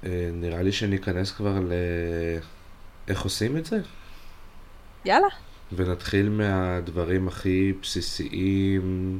[0.05, 1.71] אה, נראה לי שניכנס כבר ל...
[3.07, 3.77] איך עושים את זה?
[5.05, 5.27] יאללה.
[5.71, 9.19] ונתחיל מהדברים הכי בסיסיים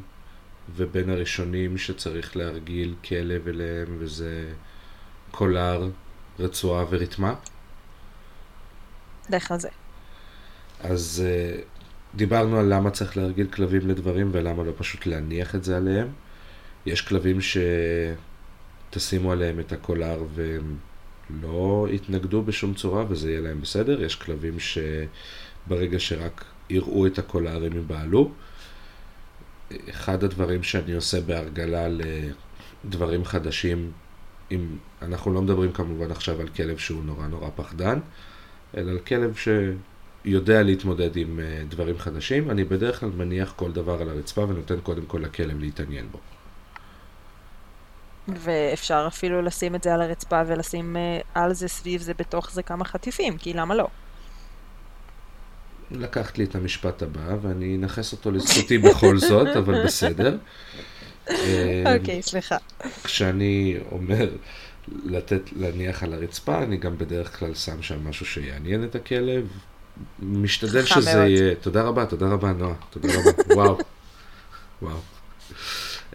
[0.75, 4.53] ובין הראשונים שצריך להרגיל כלב אליהם, וזה
[5.31, 5.89] קולר,
[6.39, 7.33] רצועה ורתמה.
[9.29, 9.69] לך על זה.
[10.79, 11.61] אז uh,
[12.15, 16.07] דיברנו על למה צריך להרגיל כלבים לדברים ולמה לא פשוט להניח את זה עליהם.
[16.85, 17.37] יש כלבים
[18.91, 20.77] שתשימו עליהם את הקולר והם
[21.41, 24.03] לא יתנגדו בשום צורה וזה יהיה להם בסדר.
[24.03, 24.59] יש כלבים
[25.65, 28.31] שברגע שרק יראו את הקולר הם ייבהלו.
[29.89, 31.87] אחד הדברים שאני עושה בהרגלה
[32.83, 33.91] לדברים חדשים,
[34.51, 37.99] אם אנחנו לא מדברים כמובן עכשיו על כלב שהוא נורא נורא פחדן,
[38.77, 44.01] אלא על כלב שיודע להתמודד עם אה, דברים חדשים, אני בדרך כלל מניח כל דבר
[44.01, 46.19] על הרצפה ונותן קודם כל לכלב להתעניין בו.
[48.27, 52.63] ואפשר אפילו לשים את זה על הרצפה ולשים אה, על זה, סביב זה, בתוך זה
[52.63, 53.87] כמה חטיפים, כי למה לא?
[55.93, 60.37] לקחת לי את המשפט הבא ואני אנכס אותו לזכותי בכל זאת, אבל בסדר.
[61.29, 62.57] אוקיי, סליחה.
[63.03, 64.29] כשאני אומר
[65.05, 69.47] לתת, להניח על הרצפה, אני גם בדרך כלל שם שם משהו שיעניין את הכלב.
[70.19, 71.27] משתדל שזה מאוד.
[71.27, 73.77] יהיה, תודה רבה, תודה רבה נועה, תודה רבה, וואו,
[74.81, 74.97] וואו.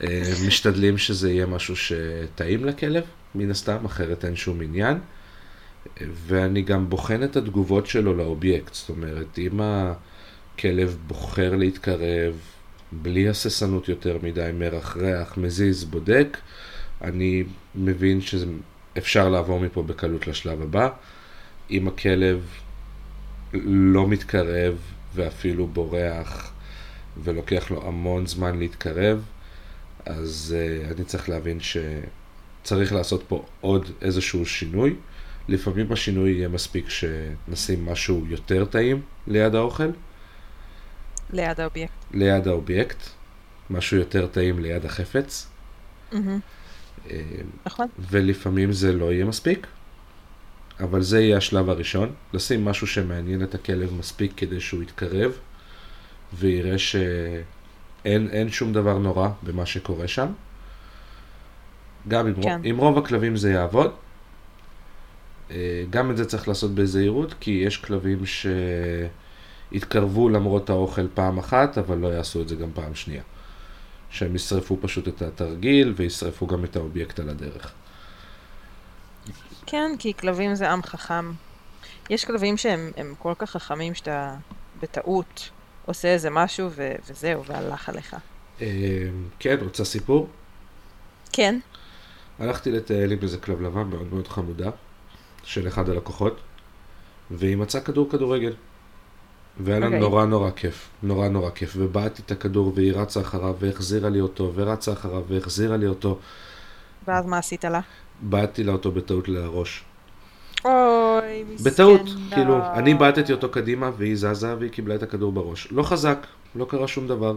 [0.03, 4.99] אה, משתדלים שזה יהיה משהו שטעים לכלב, מן הסתם, אחרת אין שום עניין.
[6.01, 12.41] ואני גם בוחן את התגובות שלו לאובייקט, זאת אומרת, אם הכלב בוחר להתקרב,
[12.93, 16.39] בלי הססנות יותר מדי, מרח ריח, מזיז, בודק,
[17.03, 20.89] אני מבין שאפשר לעבור מפה בקלות לשלב הבא.
[21.71, 22.47] אם הכלב
[23.65, 24.79] לא מתקרב
[25.15, 26.53] ואפילו בורח
[27.25, 29.25] ולוקח לו המון זמן להתקרב,
[30.07, 34.95] אז uh, אני צריך להבין שצריך לעשות פה עוד איזשהו שינוי.
[35.49, 39.91] לפעמים השינוי יהיה מספיק שנשים משהו יותר טעים ליד האוכל,
[41.33, 41.93] ליד האובייקט.
[42.15, 42.99] ליד האובייקט,
[43.71, 45.49] משהו יותר טעים ליד החפץ,
[47.11, 47.19] אה,
[47.67, 47.87] נכון.
[47.99, 49.67] ולפעמים זה לא יהיה מספיק,
[50.81, 55.33] אבל זה יהיה השלב הראשון, לשים משהו שמעניין את הכלב מספיק כדי שהוא יתקרב
[56.35, 60.33] ויראה שאין אין שום דבר נורא במה שקורה שם.
[62.09, 62.41] גם עם, כן.
[62.41, 63.93] רוב, עם רוב הכלבים זה יעבוד.
[65.51, 68.23] אה, גם את זה צריך לעשות בזהירות, כי יש כלבים
[69.73, 73.23] שיתקרבו למרות האוכל פעם אחת, אבל לא יעשו את זה גם פעם שנייה.
[74.11, 77.73] שהם ישרפו פשוט את התרגיל וישרפו גם את האובייקט על הדרך.
[79.67, 81.33] כן, כי כלבים זה עם חכם.
[82.11, 84.35] יש כלבים שהם הם כל כך חכמים שאתה
[84.83, 85.51] בטעות
[85.87, 88.17] עושה איזה משהו ו- וזהו, והלך עליך.
[88.61, 88.67] אה,
[89.39, 90.29] כן, רוצה סיפור?
[91.33, 91.59] כן,
[92.39, 94.71] הלכתי לטייל עם איזה כלב לבן מאוד מאוד חמודה,
[95.49, 96.37] של אחד הלקוחות,
[97.31, 98.53] והיא מצאה כדור כדורגל.
[99.61, 100.01] והיה לה אוקיי.
[100.01, 104.53] נורא נורא כיף, נורא נורא כיף, ובעטתי את הכדור והיא רצה אחריו והחזירה לי אותו,
[104.55, 106.19] ורצה אחריו והחזירה לי אותו,
[107.07, 107.81] ואז מה עשית לה?
[108.21, 109.85] בעטתי לה אותו בטעות לראש.
[110.65, 111.73] אוי, מסכנה.
[111.73, 115.69] בטעות, כאילו, אני בעטתי אותו קדימה והיא זזה והיא קיבלה את הכדור בראש.
[115.71, 117.37] לא חזק, לא קרה שום דבר,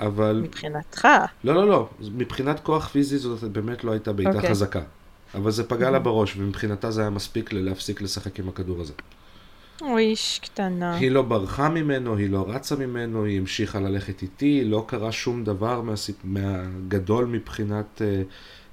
[0.00, 0.40] אבל...
[0.44, 1.08] מבחינתך.
[1.44, 4.50] לא, לא, לא, מבחינת כוח פיזי זאת באמת לא הייתה בעיטה אוקיי.
[4.50, 4.80] חזקה.
[5.34, 8.92] אבל זה פגע לה בראש, ומבחינתה זה היה מספיק לה להפסיק לשחק עם הכדור הזה.
[9.82, 10.96] אוי, איש קטנה.
[10.96, 15.44] היא לא ברחה ממנו, היא לא רצה ממנו, היא המשיכה ללכת איתי, לא קרה שום
[15.44, 16.16] דבר מהסיפ...
[16.24, 18.22] מהגדול מבחינת אה,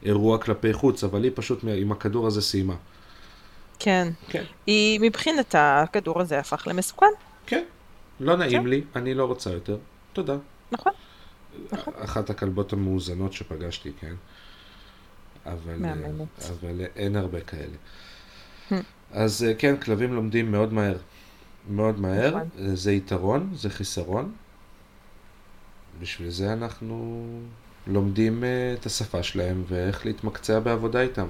[0.04, 2.76] אירוע כלפי חוץ, אבל היא פשוט מה- עם הכדור הזה סיימה.
[3.80, 4.08] כן.
[4.30, 4.44] כן.
[4.68, 7.06] היא, מבחינתה, הכדור הזה הפך למסוכן.
[7.46, 7.64] כן.
[8.20, 8.68] לא נעים כן.
[8.68, 9.78] לי, אני לא רוצה יותר.
[10.14, 10.38] תודה.
[10.72, 10.94] נכון.
[11.96, 14.14] אחת הכלבות המאוזנות שפגשתי, כן.
[15.46, 16.28] אבל, מהממת.
[16.50, 17.76] אבל אין הרבה כאלה.
[18.70, 18.74] Hmm.
[19.12, 20.98] אז אה, כן, כלבים לומדים מאוד מהר.
[21.70, 22.50] מאוד מהר, נכון.
[22.60, 24.32] אה, זה יתרון, זה חיסרון.
[26.00, 27.26] בשביל זה אנחנו
[27.88, 31.28] לומדים אה, את השפה שלהם ואיך להתמקצע בעבודה איתם.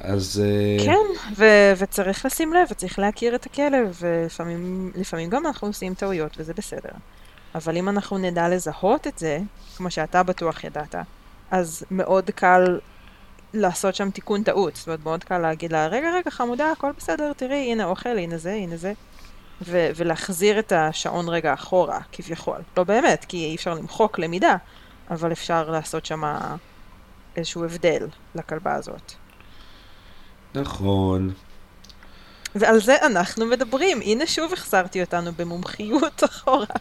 [0.00, 5.68] אז אה, כן, ו- וצריך לשים לב, וצריך להכיר את הכלב, ולפעמים לפעמים גם אנחנו
[5.68, 6.90] עושים טעויות, וזה בסדר.
[7.54, 9.38] אבל אם אנחנו נדע לזהות את זה,
[9.76, 10.94] כמו שאתה בטוח ידעת,
[11.50, 12.78] אז מאוד קל
[13.54, 14.76] לעשות שם תיקון טעות.
[14.76, 18.38] זאת אומרת, מאוד קל להגיד לה, רגע, רגע, חמודה, הכל בסדר, תראי, הנה אוכל, הנה
[18.38, 18.92] זה, הנה זה.
[19.62, 22.58] ו- ולהחזיר את השעון רגע אחורה, כביכול.
[22.76, 24.56] לא באמת, כי אי אפשר למחוק למידה,
[25.10, 26.22] אבל אפשר לעשות שם
[27.36, 29.12] איזשהו הבדל לכלבה הזאת.
[30.54, 31.32] נכון.
[32.54, 34.00] ועל זה אנחנו מדברים.
[34.00, 36.66] הנה שוב החזרתי אותנו במומחיות אחורה.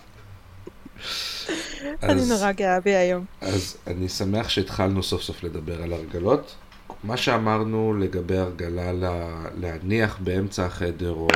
[2.03, 3.25] אני נורא גאה בי היום.
[3.41, 6.55] אז אני שמח שהתחלנו סוף סוף לדבר על הרגלות.
[7.03, 11.27] מה שאמרנו לגבי הרגלה לה- להניח באמצע החדר או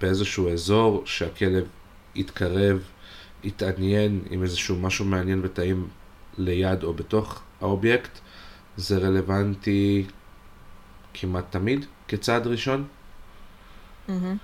[0.00, 1.64] באיזשהו אזור שהכלב
[2.14, 2.78] יתקרב,
[3.44, 5.88] יתעניין עם איזשהו משהו מעניין וטעים
[6.38, 8.18] ליד או בתוך האובייקט,
[8.76, 10.06] זה רלוונטי
[11.14, 12.84] כמעט תמיד כצעד ראשון.
[14.08, 14.36] מהמם.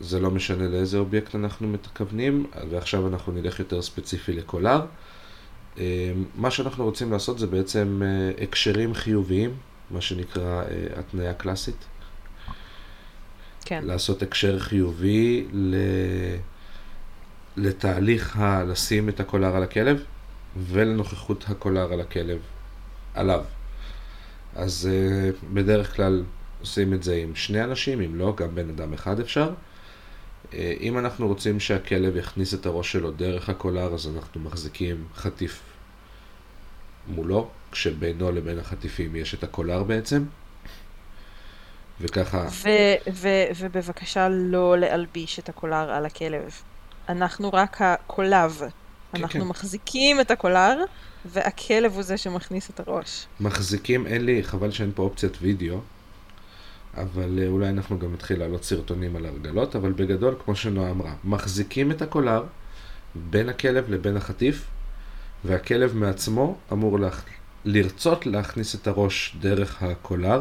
[0.00, 4.80] זה לא משנה לאיזה אובייקט אנחנו מתכוונים, ועכשיו אנחנו נלך יותר ספציפי לקולר.
[5.78, 9.56] אה, מה שאנחנו רוצים לעשות זה בעצם אה, הקשרים חיוביים,
[9.90, 11.84] מה שנקרא אה, התניה קלאסית.
[13.64, 13.84] כן.
[13.84, 15.76] לעשות הקשר חיובי ל...
[17.56, 18.64] לתהליך ה...
[18.64, 20.04] לשים את הקולר על הכלב
[20.56, 22.38] ולנוכחות הקולר על הכלב
[23.14, 23.44] עליו.
[24.54, 24.88] אז
[25.52, 26.24] בדרך כלל
[26.60, 29.50] עושים את זה עם שני אנשים, אם לא, גם בן אדם אחד אפשר.
[30.50, 35.60] Uh, אם אנחנו רוצים שהכלב יכניס את הראש שלו דרך הקולר, אז אנחנו מחזיקים חטיף
[37.08, 40.24] מולו, כשבינו לבין החטיפים יש את הקולר בעצם.
[42.00, 42.46] וככה...
[42.64, 46.50] ו- ו- ובבקשה לא להלביש את הקולר על הכלב.
[47.08, 48.62] אנחנו רק הקולב.
[49.14, 49.46] אנחנו כן.
[49.46, 50.84] מחזיקים את הקולר,
[51.24, 53.26] והכלב הוא זה שמכניס את הראש.
[53.40, 55.80] מחזיקים, אין לי, חבל שאין פה אופציית וידאו,
[56.96, 61.14] אבל אה, אולי אנחנו גם נתחיל להעלות סרטונים על הרגלות, אבל בגדול, כמו שנועה אמרה,
[61.24, 62.44] מחזיקים את הקולר
[63.14, 64.64] בין הכלב לבין החטיף,
[65.44, 67.08] והכלב מעצמו אמור לה...
[67.64, 70.40] לרצות להכניס את הראש דרך הקולר,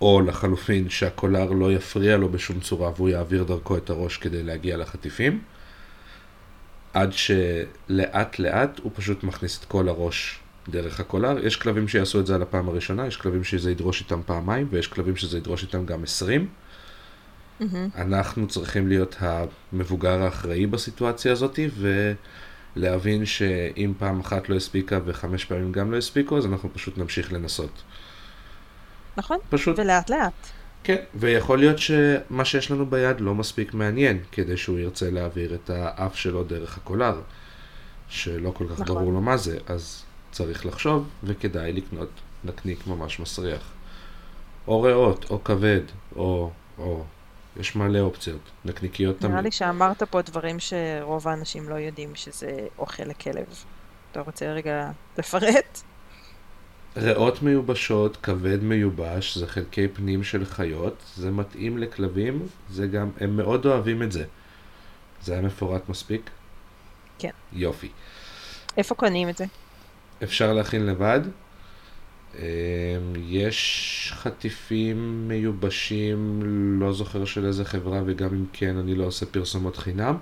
[0.00, 4.76] או לחלופין שהקולר לא יפריע לו בשום צורה והוא יעביר דרכו את הראש כדי להגיע
[4.76, 5.40] לחטיפים,
[6.94, 11.46] עד שלאט לאט הוא פשוט מכניס את כל הראש דרך הקולר.
[11.46, 14.86] יש כלבים שיעשו את זה על הפעם הראשונה, יש כלבים שזה ידרוש איתם פעמיים, ויש
[14.86, 16.48] כלבים שזה ידרוש איתם גם עשרים.
[17.60, 17.88] מהמם.
[17.96, 21.58] אנחנו צריכים להיות המבוגר האחראי בסיטואציה הזאת,
[22.76, 27.32] ולהבין שאם פעם אחת לא הספיקה וחמש פעמים גם לא הספיקו, אז אנחנו פשוט נמשיך
[27.32, 27.82] לנסות.
[29.16, 29.38] נכון?
[29.50, 30.48] פשוט, ולאט לאט.
[30.84, 35.70] כן, ויכול להיות שמה שיש לנו ביד לא מספיק מעניין, כדי שהוא ירצה להעביר את
[35.70, 37.20] האף שלו דרך הקולר,
[38.08, 38.86] שלא כל כך נכון.
[38.86, 42.08] ברור לו מה זה, אז צריך לחשוב, וכדאי לקנות
[42.44, 43.72] נקניק ממש מסריח.
[44.68, 45.80] או ריאות, או כבד,
[46.16, 47.04] או, או,
[47.56, 49.44] יש מלא אופציות, נקניקיות נראה תמיד.
[49.44, 53.64] לי שאמרת פה דברים שרוב האנשים לא יודעים שזה אוכל לכלב.
[54.12, 55.82] אתה רוצה רגע לפרט?
[56.96, 63.36] ריאות מיובשות, כבד מיובש, זה חלקי פנים של חיות, זה מתאים לכלבים, זה גם, הם
[63.36, 64.24] מאוד אוהבים את זה.
[65.22, 66.30] זה היה מפורט מספיק?
[67.18, 67.30] כן.
[67.52, 67.88] יופי.
[68.76, 69.44] איפה קונים את זה?
[70.22, 71.20] אפשר להכין לבד.
[72.38, 72.42] אמ,
[73.16, 76.40] יש חטיפים מיובשים,
[76.80, 80.16] לא זוכר של איזה חברה, וגם אם כן, אני לא עושה פרסומות חינם.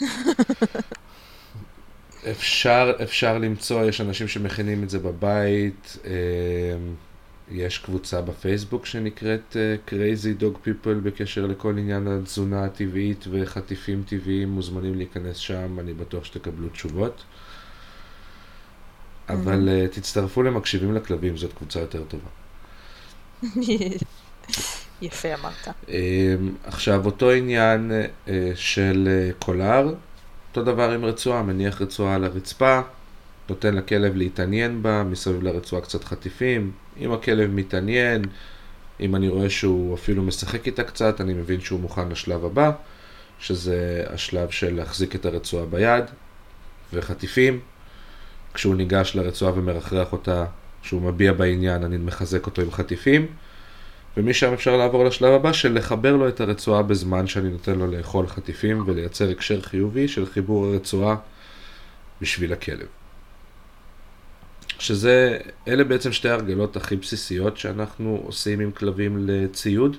[2.30, 6.10] אפשר, אפשר למצוא, יש אנשים שמכינים את זה בבית, אמ,
[7.50, 14.48] יש קבוצה בפייסבוק שנקראת אה, Crazy Dog People בקשר לכל עניין התזונה הטבעית וחטיפים טבעיים,
[14.48, 17.24] מוזמנים להיכנס שם, אני בטוח שתקבלו תשובות.
[19.28, 22.28] אבל uh, תצטרפו למקשיבים לכלבים, זאת קבוצה יותר טובה.
[25.02, 25.68] יפה אמרת.
[25.86, 25.90] Um,
[26.64, 27.92] עכשיו, אותו עניין
[28.26, 29.94] uh, של uh, קולר,
[30.48, 32.80] אותו דבר עם רצועה, מניח רצועה על הרצפה,
[33.48, 36.72] נותן לכלב להתעניין בה, מסביב לרצועה קצת חטיפים.
[37.00, 38.22] אם הכלב מתעניין,
[39.00, 42.70] אם אני רואה שהוא אפילו משחק איתה קצת, אני מבין שהוא מוכן לשלב הבא,
[43.38, 46.04] שזה השלב של להחזיק את הרצועה ביד,
[46.92, 47.60] וחטיפים.
[48.54, 50.44] כשהוא ניגש לרצועה ומרחרח אותה,
[50.82, 53.26] כשהוא מביע בעניין, אני מחזק אותו עם חטיפים.
[54.16, 58.26] ומשם אפשר לעבור לשלב הבא של לחבר לו את הרצועה בזמן שאני נותן לו לאכול
[58.26, 61.16] חטיפים ולייצר הקשר חיובי של חיבור הרצועה
[62.20, 62.86] בשביל הכלב.
[64.78, 65.38] שזה,
[65.68, 69.96] אלה בעצם שתי הרגלות הכי בסיסיות שאנחנו עושים עם כלבים לציוד.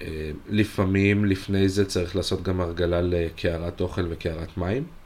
[0.00, 4.97] אה, לפעמים לפני זה צריך לעשות גם הרגלה לקערת אוכל וקערת מים.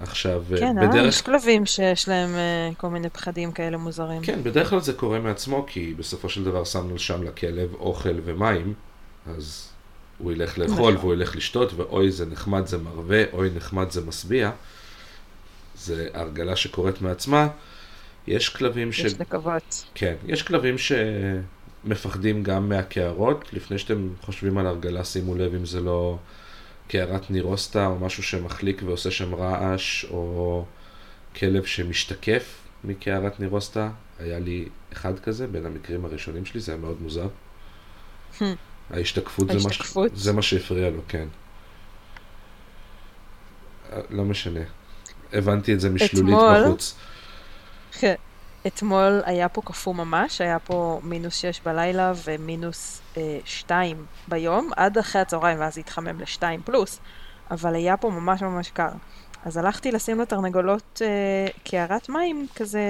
[0.00, 0.92] עכשיו, כן, בדרך...
[0.92, 4.22] כן, יש כלבים שיש להם uh, כל מיני פחדים כאלה מוזרים.
[4.22, 8.74] כן, בדרך כלל זה קורה מעצמו, כי בסופו של דבר שמנו שם לכלב אוכל ומים,
[9.26, 9.68] אז
[10.18, 10.96] הוא ילך לאכול נכון.
[10.96, 14.50] והוא ילך לשתות, ואוי זה נחמד זה מרווה, אוי נחמד זה משביע.
[15.74, 17.48] זה הרגלה שקורית מעצמה.
[18.26, 18.98] יש כלבים ש...
[18.98, 19.84] יש לקוות.
[19.94, 23.44] כן, יש כלבים שמפחדים גם מהקערות.
[23.52, 26.18] לפני שאתם חושבים על הרגלה, שימו לב אם זה לא...
[26.90, 30.64] קערת נירוסטה או משהו שמחליק ועושה שם רעש, או
[31.36, 33.90] כלב שמשתקף מקערת נירוסטה.
[34.18, 37.28] היה לי אחד כזה, בין המקרים הראשונים שלי, זה היה מאוד מוזר.
[38.38, 38.42] Hmm.
[38.90, 40.10] ההשתקפות, ההשתקפות?
[40.10, 41.28] זה, מה, זה מה שהפריע לו, כן.
[44.10, 44.60] לא משנה.
[45.32, 46.94] הבנתי את זה משלולית בחוץ.
[48.66, 54.98] אתמול היה פה קפוא ממש, היה פה מינוס 6 בלילה ומינוס אה, 2 ביום, עד
[54.98, 57.00] אחרי הצהריים, ואז התחמם ל-2 פלוס,
[57.50, 58.90] אבל היה פה ממש ממש קר.
[59.44, 62.80] אז הלכתי לשים לתרנגולות אה, קערת מים כזה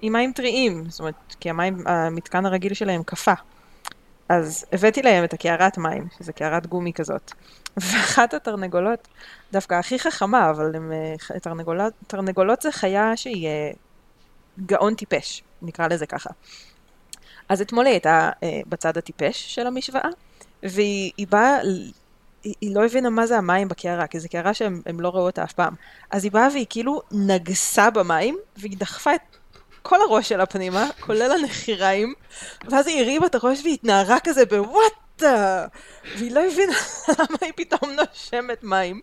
[0.00, 3.34] עם מים טריים, זאת אומרת, כי המים, המתקן הרגיל שלהם קפא.
[4.28, 7.32] אז הבאתי להם את הקערת מים, שזה קערת גומי כזאת.
[7.76, 9.08] ואחת התרנגולות,
[9.52, 13.70] דווקא הכי חכמה, אבל הם, אה, תרנגולות, תרנגולות זה חיה שהיא אה,
[14.66, 16.30] גאון טיפש, נקרא לזה ככה.
[17.48, 20.08] אז אתמול היא הייתה אה, בצד הטיפש של המשוואה,
[20.62, 21.58] והיא באה,
[22.44, 25.44] היא, היא לא הבינה מה זה המים בקערה, כי זו קערה שהם לא ראו אותה
[25.44, 25.74] אף פעם.
[26.10, 29.36] אז היא באה והיא כאילו נגסה במים, והיא דחפה את
[29.82, 32.14] כל הראש שלה פנימה, כולל הנחיריים,
[32.70, 34.92] ואז היא הרימה את הראש והיא התנערה כזה בוואט
[36.16, 36.72] והיא לא הבינה
[37.18, 39.00] למה היא פתאום נושמת מים.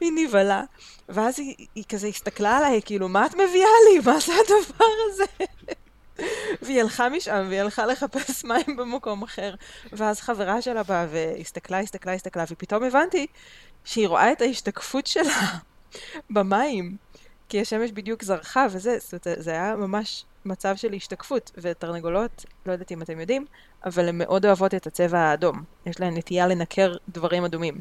[0.00, 0.62] היא נבהלה.
[1.08, 3.98] ואז היא, היא כזה הסתכלה עליי, כאילו, מה את מביאה לי?
[4.04, 5.24] מה זה הדבר הזה?
[6.62, 9.54] והיא הלכה משם, והיא הלכה לחפש מים במקום אחר.
[9.92, 13.26] ואז חברה שלה באה והסתכלה, הסתכלה, הסתכלה, ופתאום הבנתי
[13.84, 15.40] שהיא רואה את ההשתקפות שלה
[16.34, 16.96] במים.
[17.48, 21.50] כי השמש בדיוק זרחה וזה, זאת אומרת, זה היה ממש מצב של השתקפות.
[21.56, 23.46] ותרנגולות, לא יודעת אם אתם יודעים,
[23.84, 25.64] אבל הן מאוד אוהבות את הצבע האדום.
[25.86, 27.78] יש להן נטייה לנקר דברים אדומים.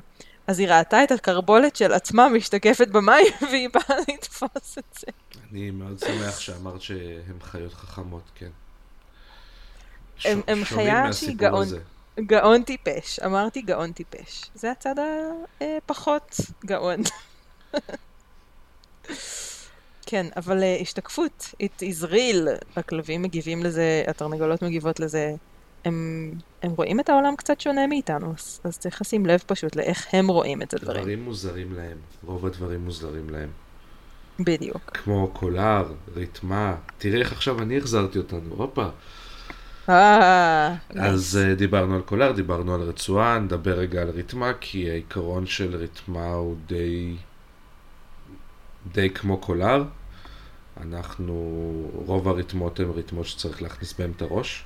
[0.47, 5.07] אז היא ראתה את הקרבולת של עצמה משתקפת במים, והיא באה לתפוס את זה.
[5.51, 8.49] אני מאוד שמח שאמרת שהן חיות חכמות, כן.
[10.47, 11.67] הם חיה שהיא גאון,
[12.19, 13.19] גאון טיפש.
[13.19, 14.45] אמרתי גאון טיפש.
[14.55, 14.95] זה הצד
[15.61, 16.35] הפחות
[16.65, 17.01] גאון.
[20.05, 25.35] כן, אבל uh, השתקפות, it is real, הכלבים מגיבים לזה, התרנגולות מגיבות לזה,
[25.85, 26.31] הם,
[26.63, 30.27] הם רואים את העולם קצת שונה מאיתנו, אז, אז צריך לשים לב פשוט לאיך הם
[30.27, 31.01] רואים את הדברים.
[31.01, 33.49] דברים מוזרים להם, רוב הדברים מוזרים להם.
[34.39, 34.91] בדיוק.
[34.93, 38.87] כמו קולר, ריתמה, תראה איך עכשיו אני החזרתי אותנו, הופה.
[39.89, 45.45] אה, אז uh, דיברנו על קולר, דיברנו על רצועה, נדבר רגע על ריתמה, כי העיקרון
[45.45, 47.15] של ריתמה הוא די,
[48.91, 49.83] די כמו קולר.
[50.81, 51.33] אנחנו,
[51.93, 54.65] רוב הריתמות הן ריתמות שצריך להכניס בהן את הראש.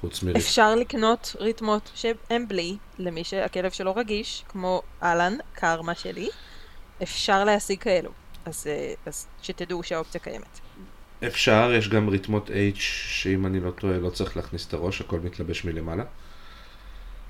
[0.00, 0.36] חוץ מ...
[0.36, 6.28] אפשר לקנות ריתמות שהן בלי, למי שהכלב שלו רגיש, כמו אהלן, קרמה שלי.
[7.02, 8.10] אפשר להשיג כאלו.
[8.44, 10.60] אז, אה, אז שתדעו שהאופציה קיימת.
[11.26, 15.20] אפשר, יש גם ריתמות H, שאם אני לא טועה, לא צריך להכניס את הראש, הכל
[15.20, 16.04] מתלבש מלמעלה.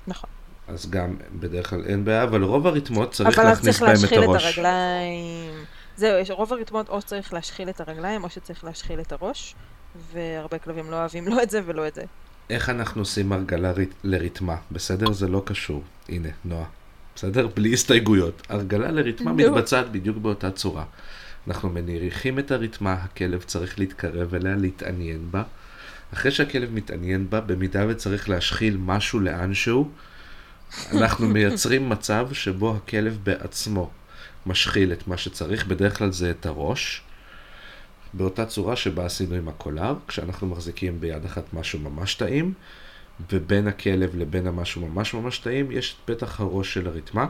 [0.07, 0.29] נכון.
[0.67, 3.95] אז גם בדרך כלל אין בעיה, אבל רוב הריתמות צריך אבל אז להכניס צריך בהם
[3.95, 4.45] את להשחיל את הראש.
[4.57, 5.53] הרגליים.
[5.97, 9.55] זהו, יש רוב הריתמות או שצריך להשחיל את הרגליים או שצריך להשחיל את הראש,
[10.13, 12.01] והרבה כלבים לא אוהבים לא את זה ולא את זה.
[12.49, 15.11] איך אנחנו עושים הרגלה רית- לריתמה, בסדר?
[15.11, 15.83] זה לא קשור.
[16.09, 16.65] הנה, נועה.
[17.15, 17.47] בסדר?
[17.55, 18.41] בלי הסתייגויות.
[18.49, 19.37] הרגלה לריתמה נו.
[19.37, 20.83] מתבצעת בדיוק באותה צורה.
[21.47, 25.43] אנחנו מניחים את הריתמה, הכלב צריך להתקרב אליה, להתעניין בה.
[26.13, 29.89] אחרי שהכלב מתעניין בה, במידה וצריך להשחיל משהו לאנשהו,
[30.91, 33.89] אנחנו מייצרים מצב שבו הכלב בעצמו
[34.45, 37.01] משחיל את מה שצריך, בדרך כלל זה את הראש,
[38.13, 42.53] באותה צורה שבה עשינו עם הקולר, כשאנחנו מחזיקים ביד אחת משהו ממש טעים,
[43.31, 47.27] ובין הכלב לבין המשהו ממש ממש טעים, יש את פתח הראש של הרתמה.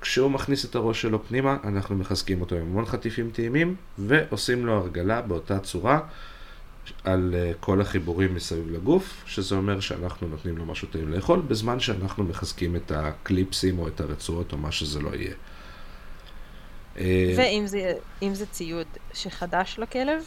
[0.00, 4.72] כשהוא מכניס את הראש שלו פנימה, אנחנו מחזקים אותו עם המון חטיפים טעימים, ועושים לו
[4.72, 6.00] הרגלה באותה צורה
[7.04, 11.80] על uh, כל החיבורים מסביב לגוף, שזה אומר שאנחנו נותנים לו משהו טעים לאכול, בזמן
[11.80, 15.34] שאנחנו מחזקים את הקליפסים או את הרצועות או מה שזה לא יהיה.
[16.98, 17.92] אה, ואם זה,
[18.32, 20.22] זה ציוד שחדש לכלב,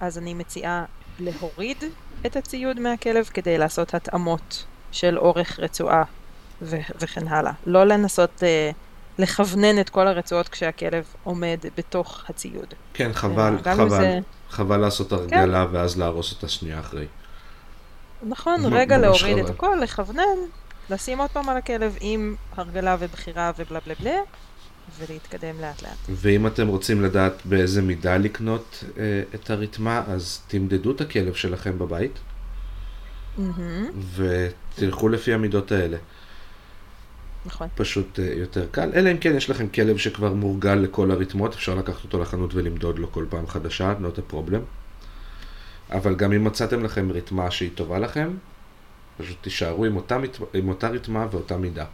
[0.00, 0.84] אז אני מציעה
[1.20, 1.84] להוריד
[2.26, 6.04] את הציוד מהכלב כדי לעשות התאמות של אורך רצועה
[6.62, 7.52] ו- וכן הלאה.
[7.66, 8.70] לא לנסות אה,
[9.18, 12.74] לכוונן את כל הרצועות כשהכלב עומד בתוך הציוד.
[12.94, 14.18] כן, חבל, חבל, זה-
[14.50, 17.06] חבל לעשות הרגלה ואז להרוס אותה שנייה אחרי.
[18.22, 19.54] נכון, רגע להוריד את חבל.
[19.54, 20.22] הכל, לכוונן,
[20.90, 24.16] לשים עוד פעם על הכלב עם הרגלה ובחירה ובלה בלה בלה,
[24.98, 25.96] ולהתקדם לאט לאט.
[26.10, 29.02] ואם אתם רוצים לדעת באיזה מידה לקנות אה,
[29.34, 32.18] את הרתמה, אז תמדדו את הכלב שלכם בבית,
[33.38, 35.96] מהמם, ותלכו לפי המידות האלה.
[37.46, 37.68] נכון.
[37.74, 41.74] פשוט אה, יותר קל, אלא אם כן יש לכם כלב שכבר מורגל לכל הרתמות, אפשר
[41.74, 44.60] לקחת אותו לחנות ולמדוד לו כל פעם חדשה, not a problem.
[45.90, 48.30] אבל גם אם מצאתם לכם רתמה שהיא טובה לכם,
[49.18, 50.16] פשוט תישארו עם אותה,
[50.54, 51.84] עם אותה רתמה ואותה מידה.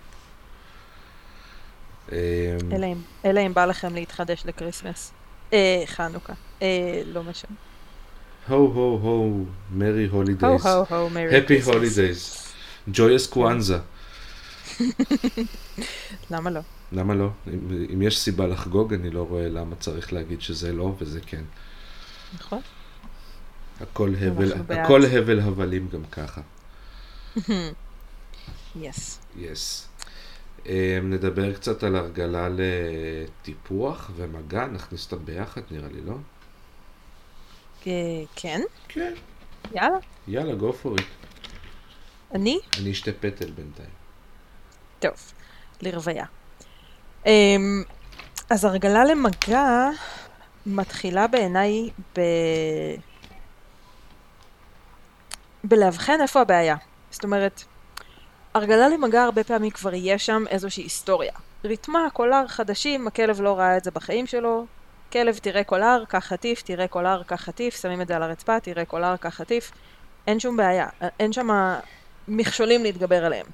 [2.13, 2.19] אה,
[2.73, 5.13] אלא אם, אלא אם בא לכם להתחדש לקריסמס.
[5.53, 6.33] אה, חנוכה.
[6.63, 7.57] אה, לא משנה.
[8.49, 10.67] הו הו הו, מרי הו הולידייז.
[10.67, 12.45] הו הו, מרי Happy holidays.
[12.93, 13.94] Joyous Kwanzaa.
[16.31, 16.61] למה לא?
[16.93, 17.29] למה לא?
[17.49, 21.43] אם, אם יש סיבה לחגוג, אני לא רואה למה צריך להגיד שזה לא וזה כן.
[22.35, 22.61] נכון?
[23.81, 24.53] הכל הבל.
[24.53, 26.41] הכל הבל הבלים גם ככה.
[28.81, 29.21] יס.
[29.37, 29.89] יס.
[30.65, 30.67] Um,
[31.03, 36.15] נדבר קצת על הרגלה לטיפוח ומגע, נכניס אותם ביחד, נראה לי, לא?
[37.87, 37.93] אה,
[38.37, 38.61] כן?
[38.89, 39.15] כן.
[39.75, 39.99] יאללה.
[40.29, 41.05] יאללה, go for it.
[42.35, 42.59] אני?
[42.79, 43.94] אני אשתה פטל בינתיים.
[45.09, 45.33] טוב.
[45.83, 46.25] לרוויה.
[47.27, 47.83] אמ,
[48.51, 49.89] אז הרגלה למגע
[50.67, 52.21] מתחילה בעיניי ב...
[55.65, 56.77] בלאבחן איפה הבעיה.
[57.11, 57.65] זאת אומרת,
[58.55, 61.33] הרגלה למגע הרבה פעמים כבר יש שם איזושהי היסטוריה.
[61.65, 64.67] ריתמה, קולר חדשים, הכלב לא ראה את זה בחיים שלו.
[65.13, 68.85] כלב תראה קולר, קח חטיף, תראה קולר, קח חטיף, שמים את זה על הרצפה, תראה
[68.85, 69.73] קולר, קח חטיף.
[70.27, 70.87] אין שום בעיה,
[71.21, 71.49] אין שם
[72.29, 73.47] מכשולים להתגבר עליהם.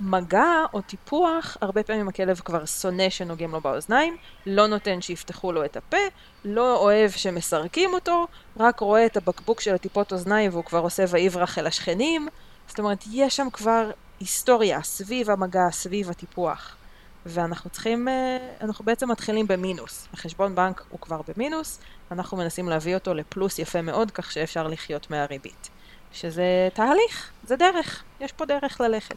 [0.00, 4.16] מגע או טיפוח, הרבה פעמים הכלב כבר שונא שנוגעים לו באוזניים,
[4.46, 5.96] לא נותן שיפתחו לו את הפה,
[6.44, 8.26] לא אוהב שמסרקים אותו,
[8.56, 12.28] רק רואה את הבקבוק של הטיפות אוזניים והוא כבר עושה ויברח אל השכנים.
[12.68, 13.90] זאת אומרת, יש שם כבר
[14.20, 16.76] היסטוריה סביב המגע, סביב הטיפוח.
[17.26, 20.08] ואנחנו צריכים, אה, אנחנו בעצם מתחילים במינוס.
[20.12, 21.80] החשבון בנק הוא כבר במינוס,
[22.10, 25.68] אנחנו מנסים להביא אותו לפלוס יפה מאוד, כך שאפשר לחיות מהריבית.
[26.12, 29.16] שזה תהליך, זה דרך, יש פה דרך ללכת.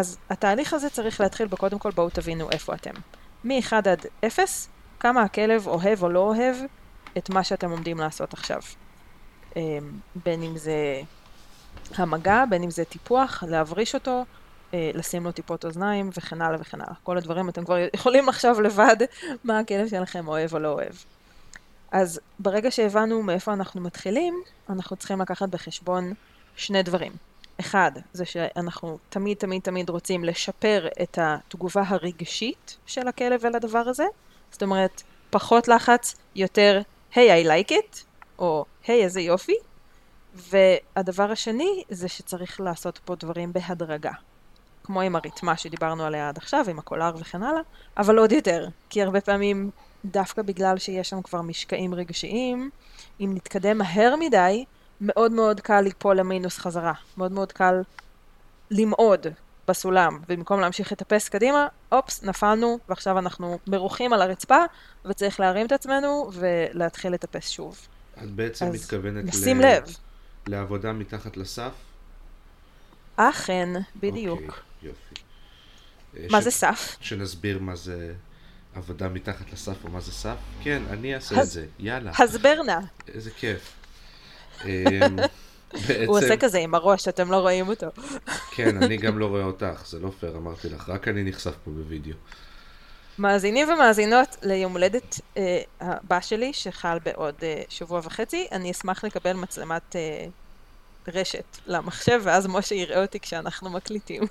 [0.00, 2.90] אז התהליך הזה צריך להתחיל בקודם כל בואו תבינו איפה אתם.
[3.44, 4.68] מ-1 עד 0,
[5.00, 6.56] כמה הכלב אוהב או לא אוהב
[7.18, 8.60] את מה שאתם עומדים לעשות עכשיו.
[9.56, 9.62] אמ,
[10.24, 11.00] בין אם זה
[11.94, 14.24] המגע, בין אם זה טיפוח, להבריש אותו,
[14.74, 16.94] אה, לשים לו טיפות אוזניים וכן הלאה וכן הלאה.
[17.02, 18.96] כל הדברים אתם כבר יכולים לחשוב לבד
[19.44, 20.94] מה הכלב שלכם אוהב או לא אוהב.
[21.92, 24.34] אז ברגע שהבנו מאיפה אנחנו מתחילים,
[24.70, 26.12] אנחנו צריכים לקחת בחשבון
[26.56, 27.12] שני דברים.
[27.60, 33.78] אחד, זה שאנחנו תמיד תמיד תמיד רוצים לשפר את התגובה הרגשית של הכלב אל הדבר
[33.78, 34.04] הזה.
[34.52, 36.82] זאת אומרת, פחות לחץ, יותר,
[37.14, 37.96] היי, I like it,
[38.38, 39.56] או היי, איזה יופי.
[40.34, 44.12] והדבר השני, זה שצריך לעשות פה דברים בהדרגה.
[44.84, 47.60] כמו עם הרתמה שדיברנו עליה עד עכשיו, עם הקולר וכן הלאה,
[47.96, 49.70] אבל עוד יותר, כי הרבה פעמים,
[50.04, 52.70] דווקא בגלל שיש שם כבר משקעים רגשיים,
[53.20, 54.64] אם נתקדם מהר מדי,
[55.00, 56.92] מאוד מאוד קל ליפול למינוס חזרה.
[57.16, 57.74] מאוד מאוד קל
[58.70, 59.26] למעוד
[59.68, 64.58] בסולם, ובמקום להמשיך לטפס קדימה, אופס, נפלנו, ועכשיו אנחנו מרוחים על הרצפה,
[65.04, 67.78] וצריך להרים את עצמנו ולהתחיל לטפס שוב.
[68.22, 69.84] את בעצם אז מתכוונת נשים לב.
[70.46, 71.72] לעבודה מתחת לסף?
[73.16, 74.40] אכן, בדיוק.
[74.40, 75.14] אוקיי, יופי.
[76.16, 76.96] אה, מה ש- זה סף?
[77.00, 78.14] שנסביר מה זה
[78.74, 80.36] עבודה מתחת לסף או מה זה סף?
[80.62, 82.78] כן, אני אעשה את אז- זה, יאללה, הסבר נא.
[83.08, 83.72] איזה כיף.
[84.64, 85.16] אמ,
[86.06, 87.86] הוא עושה בעצם, כזה עם הראש, אתם לא רואים אותו.
[88.56, 91.70] כן, אני גם לא רואה אותך, זה לא פייר, אמרתי לך, רק אני נחשף פה
[91.70, 92.14] בווידאו.
[93.18, 99.32] מאזינים ומאזינות ליום הולדת אה, הבא שלי, שחל בעוד אה, שבוע וחצי, אני אשמח לקבל
[99.32, 100.26] מצלמת אה,
[101.08, 104.22] רשת למחשב, ואז משה יראה אותי כשאנחנו מקליטים.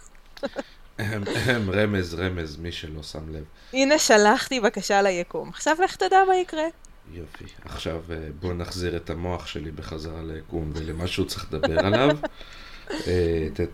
[1.73, 3.43] רמז, רמז, מי שלא שם לב.
[3.73, 5.49] הנה שלחתי בקשה ליקום.
[5.49, 6.65] עכשיו לך תדע מה יקרה.
[7.13, 7.43] יופי.
[7.65, 12.17] עכשיו אה, בוא נחזיר את המוח שלי בחזרה ליקום ולמה שהוא צריך לדבר עליו.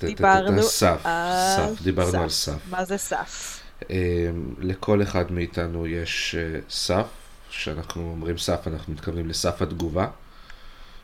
[0.06, 2.52] דיברנו סף, על סף, דיברנו על סף.
[2.52, 2.70] סף.
[2.70, 3.60] מה זה סף?
[3.92, 4.30] אה,
[4.60, 7.08] לכל אחד מאיתנו יש אה, סף,
[7.50, 10.08] כשאנחנו אומרים סף אנחנו מתכוונים לסף התגובה,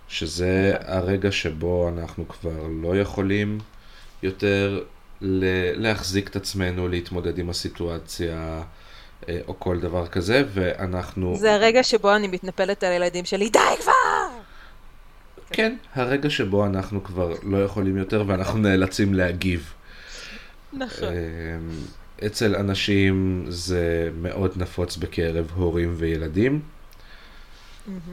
[0.08, 3.58] שזה הרגע שבו אנחנו כבר לא יכולים
[4.24, 4.84] יותר
[5.76, 8.64] להחזיק את עצמנו, להתמודד עם הסיטואציה
[9.48, 11.36] או כל דבר כזה, ואנחנו...
[11.40, 13.92] זה הרגע שבו אני מתנפלת על הילדים שלי, די כבר!
[15.52, 19.74] כן, הרגע שבו אנחנו כבר לא יכולים יותר ואנחנו נאלצים להגיב.
[20.74, 21.08] נכון.
[21.08, 21.70] אמ,
[22.26, 26.62] אצל אנשים זה מאוד נפוץ בקרב הורים וילדים.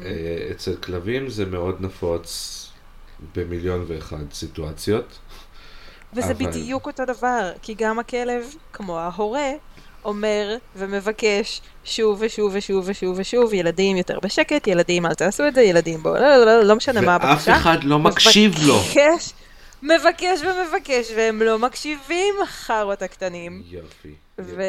[0.02, 0.10] אה,
[0.50, 2.54] אצל כלבים זה מאוד נפוץ
[3.36, 5.18] במיליון ואחד סיטואציות.
[6.14, 9.48] וזה אבל- בדיוק אותו דבר, כי גם הכלב, כמו ההורה,
[10.04, 15.62] אומר ומבקש שוב ושוב ושוב ושוב ושוב, ילדים יותר בשקט, ילדים אל תעשו את זה,
[15.62, 17.56] ילדים בואו, לא, לא, לא, לא משנה מה ואף הבקשה.
[17.56, 18.76] אחד לא מקשיב לו.
[18.78, 19.32] מבקש,
[19.82, 23.62] מבקש ומבקש, והם לא מקשיבים, חארות הקטנים.
[23.66, 24.14] יופי.
[24.38, 24.62] ו-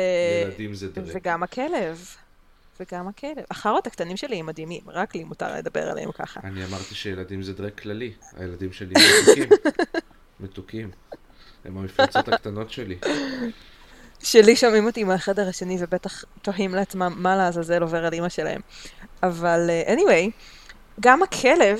[0.45, 1.05] ילדים זה דרק.
[1.13, 2.05] וגם הכלב.
[2.79, 3.43] וגם הכלב.
[3.51, 6.39] החארות הקטנים שלי הם מדהימים, רק לי מותר לדבר עליהם ככה.
[6.43, 8.11] אני אמרתי שילדים זה דרק כללי.
[8.37, 9.49] הילדים שלי מתוקים.
[10.39, 10.91] מתוקים.
[11.65, 12.97] הם המפלצות הקטנות שלי.
[14.23, 18.61] שלי שומעים אותי מהחדר השני ובטח תוהים לעצמם מה לעזאזל עובר על אמא שלהם.
[19.23, 20.31] אבל אה, anyway,
[20.99, 21.79] גם הכלב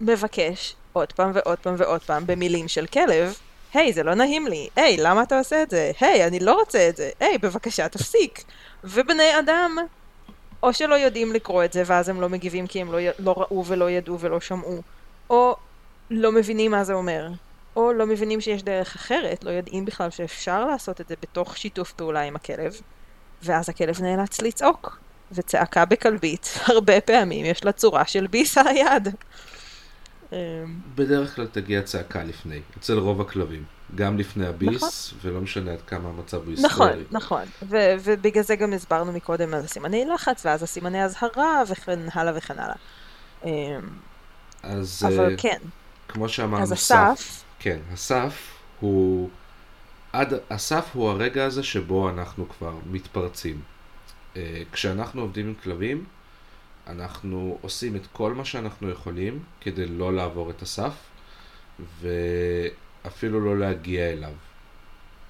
[0.00, 3.34] מבקש עוד פעם ועוד פעם ועוד פעם במילים של כלב,
[3.74, 5.90] היי, זה לא נעים לי, היי, למה אתה עושה את זה?
[6.00, 8.44] היי, אני לא רוצה את זה, היי, בבקשה, תפסיק.
[8.84, 9.76] ובני אדם,
[10.62, 13.64] או שלא יודעים לקרוא את זה ואז הם לא מגיבים כי הם לא, לא ראו
[13.66, 14.82] ולא ידעו ולא שמעו,
[15.30, 15.56] או
[16.10, 17.28] לא מבינים מה זה אומר,
[17.76, 21.92] או לא מבינים שיש דרך אחרת, לא יודעים בכלל שאפשר לעשות את זה בתוך שיתוף
[21.92, 22.80] פעולה עם הכלב,
[23.42, 24.98] ואז הכלב נאלץ לצעוק,
[25.32, 29.08] וצעקה בכלבית, הרבה פעמים יש לה צורה של ביס על היד.
[30.32, 30.36] אמ,
[30.94, 33.64] בדרך כלל תגיע צעקה לפני, אצל רוב הכלבים.
[33.94, 35.30] גם לפני הביס, נכון.
[35.30, 37.04] ולא משנה עד כמה המצב הוא נכון, היסטורי.
[37.10, 42.32] נכון, ו- ובגלל זה גם הסברנו מקודם על הסימני לחץ, ואז הסימני אזהרה, וכן הלאה
[42.36, 42.74] וכן הלאה.
[43.44, 43.50] אמ,
[44.62, 45.58] אז אבל אה, כן,
[46.08, 49.30] כמו שאמרנו, אז הסף, כן, הסף הוא...
[50.12, 53.60] עד, הסף הוא הרגע הזה שבו אנחנו כבר מתפרצים.
[54.36, 56.04] אה, כשאנחנו עובדים עם כלבים,
[56.86, 60.94] אנחנו עושים את כל מה שאנחנו יכולים כדי לא לעבור את הסף,
[62.00, 64.32] ואפילו לא להגיע אליו,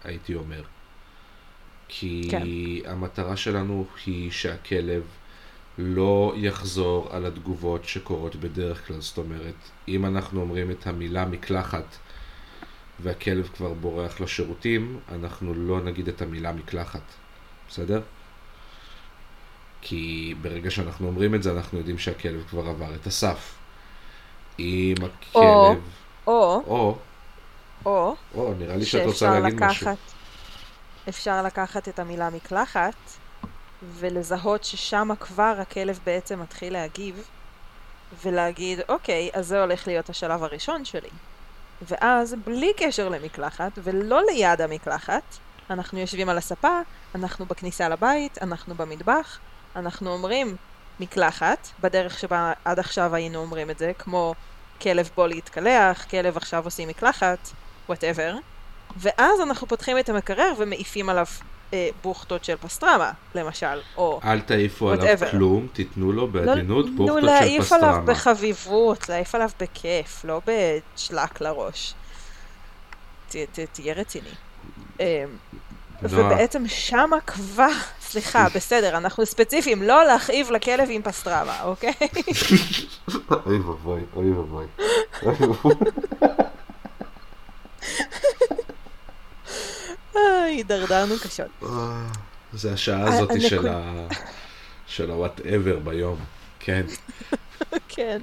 [0.04, 0.62] הייתי אומר.
[1.88, 2.42] כי כן.
[2.90, 5.02] המטרה שלנו היא שהכלב
[5.78, 9.00] לא יחזור על התגובות שקורות בדרך כלל.
[9.00, 9.54] זאת אומרת,
[9.88, 11.96] אם אנחנו אומרים את המילה מקלחת
[13.02, 17.02] והכלב כבר בורח לשירותים, אנחנו לא נגיד את המילה מקלחת,
[17.68, 18.02] בסדר?
[19.80, 23.54] כי ברגע שאנחנו אומרים את זה, אנחנו יודעים שהכלב כבר עבר את הסף.
[24.58, 25.82] אם הכלב...
[26.26, 26.98] או- או, או,
[27.86, 29.86] או, או, נראה לי שאת רוצה להגיד משהו.
[29.86, 29.98] לקחת,
[31.08, 32.94] אפשר לקחת את המילה מקלחת
[33.82, 37.28] ולזהות ששם כבר הכלב בעצם מתחיל להגיב
[38.24, 41.10] ולהגיד, אוקיי, אז זה הולך להיות השלב הראשון שלי.
[41.82, 45.22] ואז, בלי קשר למקלחת ולא ליד המקלחת,
[45.70, 46.80] אנחנו יושבים על הספה,
[47.14, 49.38] אנחנו בכניסה לבית, אנחנו במטבח,
[49.76, 50.56] אנחנו אומרים
[51.00, 54.34] מקלחת, בדרך שבה עד עכשיו היינו אומרים את זה, כמו
[54.80, 57.48] כלב בוא להתקלח, כלב עכשיו עושים מקלחת,
[57.88, 58.34] וואטאבר,
[58.96, 61.26] ואז אנחנו פותחים את המקרר ומעיפים עליו
[61.72, 65.30] אה, בוכטות של פסטרמה, למשל, או אל תעיפו עליו Whatever.
[65.30, 68.12] כלום, תיתנו לו לא, בעדינות נו, בוכטות של להעיף עליו פסטרמה.
[68.12, 71.94] בחביבות, להעיף עליו בכיף, לא בשלק לראש.
[73.28, 74.28] ת, ת, תהיה רציני.
[75.00, 75.24] אה,
[76.02, 81.92] נועה, ובעצם שמה כבר, סליחה, בסדר, אנחנו ספציפיים, לא להכאיב לכלב עם פסטרמה, אוקיי?
[83.46, 84.66] אוי ואבוי, אוי ואבוי.
[90.44, 91.46] הידרדרנו קשות.
[91.62, 92.06] אה,
[92.52, 94.06] זה השעה הזאת של ה...
[94.86, 96.16] של ה-whatever ביום,
[96.60, 96.82] כן.
[97.88, 98.22] כן.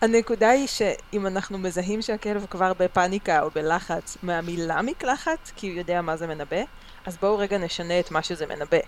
[0.00, 6.02] הנקודה היא שאם אנחנו מזהים שהכלב כבר בפאניקה או בלחץ מהמילה מקלחת, כי הוא יודע
[6.02, 6.62] מה זה מנבא,
[7.06, 8.78] אז בואו רגע נשנה את מה שזה מנבא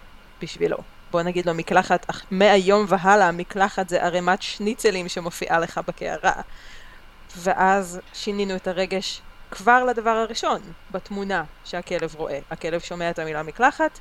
[0.42, 0.76] בשבילו.
[1.10, 6.32] בואו נגיד לו מקלחת, מהיום והלאה מקלחת זה ערימת שניצלים שמופיעה לך בקערה.
[7.36, 9.20] ואז שינינו את הרגש
[9.51, 12.38] כבר לדבר הראשון בתמונה שהכלב רואה.
[12.51, 13.99] הכלב שומע את המילה מקלחת,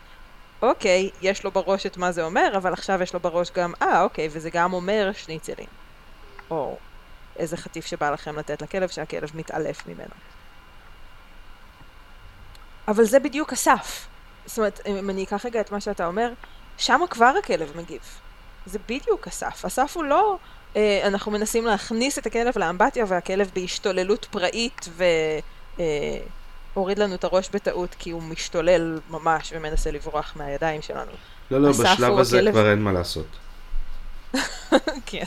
[0.62, 4.02] אוקיי, יש לו בראש את מה זה אומר, אבל עכשיו יש לו בראש גם, אה,
[4.02, 5.68] אוקיי, וזה גם אומר שניצלים.
[6.50, 6.78] או
[7.36, 10.14] איזה חטיף שבא לכם לתת לכלב שהכלב מתעלף ממנו.
[12.88, 14.08] אבל זה בדיוק הסף.
[14.46, 16.34] זאת אומרת, אם אני אקח רגע את מה שאתה אומר,
[16.78, 18.02] שם כבר הכלב מגיב.
[18.66, 19.66] זה בדיוק הסף.
[19.66, 20.38] הסף הוא לא,
[21.04, 24.90] אנחנו מנסים להכניס את הכלב לאמבטיה והכלב בהשתוללות פראית
[26.76, 31.12] והוריד אה, לנו את הראש בטעות כי הוא משתולל ממש ומנסה לברוח מהידיים שלנו.
[31.52, 32.52] לא, לא, בשלב הזה הכלב...
[32.52, 33.28] כבר אין מה לעשות.
[35.06, 35.26] כן.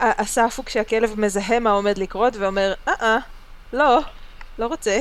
[0.00, 3.18] הסף הוא כשהכלב מזהה מה עומד לקרות ואומר, אה-אה,
[3.72, 4.00] לא,
[4.58, 5.00] לא רוצה.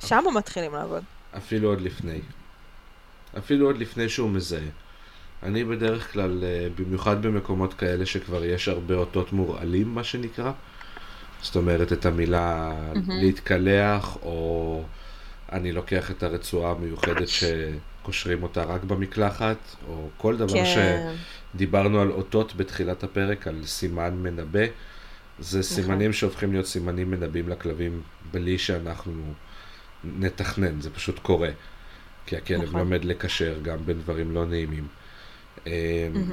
[0.00, 1.04] שם מתחילים לעבוד.
[1.36, 2.20] אפילו עוד לפני.
[3.38, 4.68] אפילו עוד לפני שהוא מזהה.
[5.44, 10.52] אני בדרך כלל, אה, במיוחד במקומות כאלה שכבר יש הרבה אותות מורעלים, מה שנקרא,
[11.42, 12.98] זאת אומרת את המילה mm-hmm.
[13.08, 14.82] להתקלח, או
[15.52, 19.56] אני לוקח את הרצועה המיוחדת שקושרים אותה רק במקלחת,
[19.88, 21.14] או כל דבר כן.
[21.54, 24.64] שדיברנו על אותות בתחילת הפרק, על סימן מנבא,
[25.38, 25.62] זה נכון.
[25.62, 29.12] סימנים שהופכים להיות סימנים מנבאים לכלבים בלי שאנחנו
[30.04, 31.50] נתכנן, זה פשוט קורה.
[32.26, 32.80] כי הכלב נכון.
[32.80, 34.86] לומד לקשר גם בין דברים לא נעימים.
[35.64, 35.68] Mm-hmm.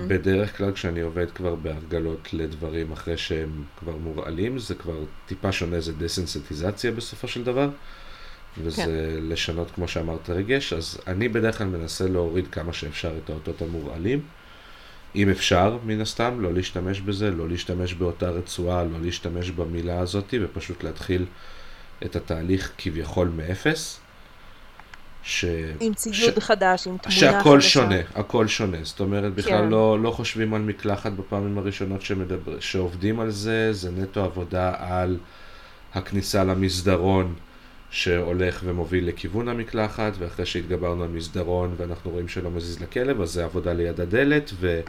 [0.07, 5.79] בדרך כלל כשאני עובד כבר בהרגלות לדברים אחרי שהם כבר מורעלים, זה כבר טיפה שונה,
[5.79, 7.69] זה דסנסיטיזציה בסופו של דבר,
[8.57, 8.89] וזה כן.
[9.29, 14.21] לשנות, כמו שאמרת, רגש, אז אני בדרך כלל מנסה להוריד כמה שאפשר את האותות המורעלים.
[15.15, 20.33] אם אפשר, מן הסתם, לא להשתמש בזה, לא להשתמש באותה רצועה, לא להשתמש במילה הזאת,
[20.41, 21.25] ופשוט להתחיל
[22.05, 23.99] את התהליך כביכול מאפס.
[25.23, 25.45] ש...
[25.79, 26.39] עם ציוד ש...
[26.39, 27.31] חדש, עם תמונה חדשה.
[27.31, 28.77] שהכל שונה, הכל שונה.
[28.83, 29.69] זאת אומרת, בכלל כן.
[29.69, 35.17] לא, לא חושבים על מקלחת בפעמים הראשונות שמדבר, שעובדים על זה, זה נטו עבודה על
[35.93, 37.33] הכניסה למסדרון
[37.89, 43.45] שהולך ומוביל לכיוון המקלחת, ואחרי שהתגברנו על מסדרון ואנחנו רואים שלא מזיז לכלב, אז זה
[43.45, 44.81] עבודה ליד הדלת, ו...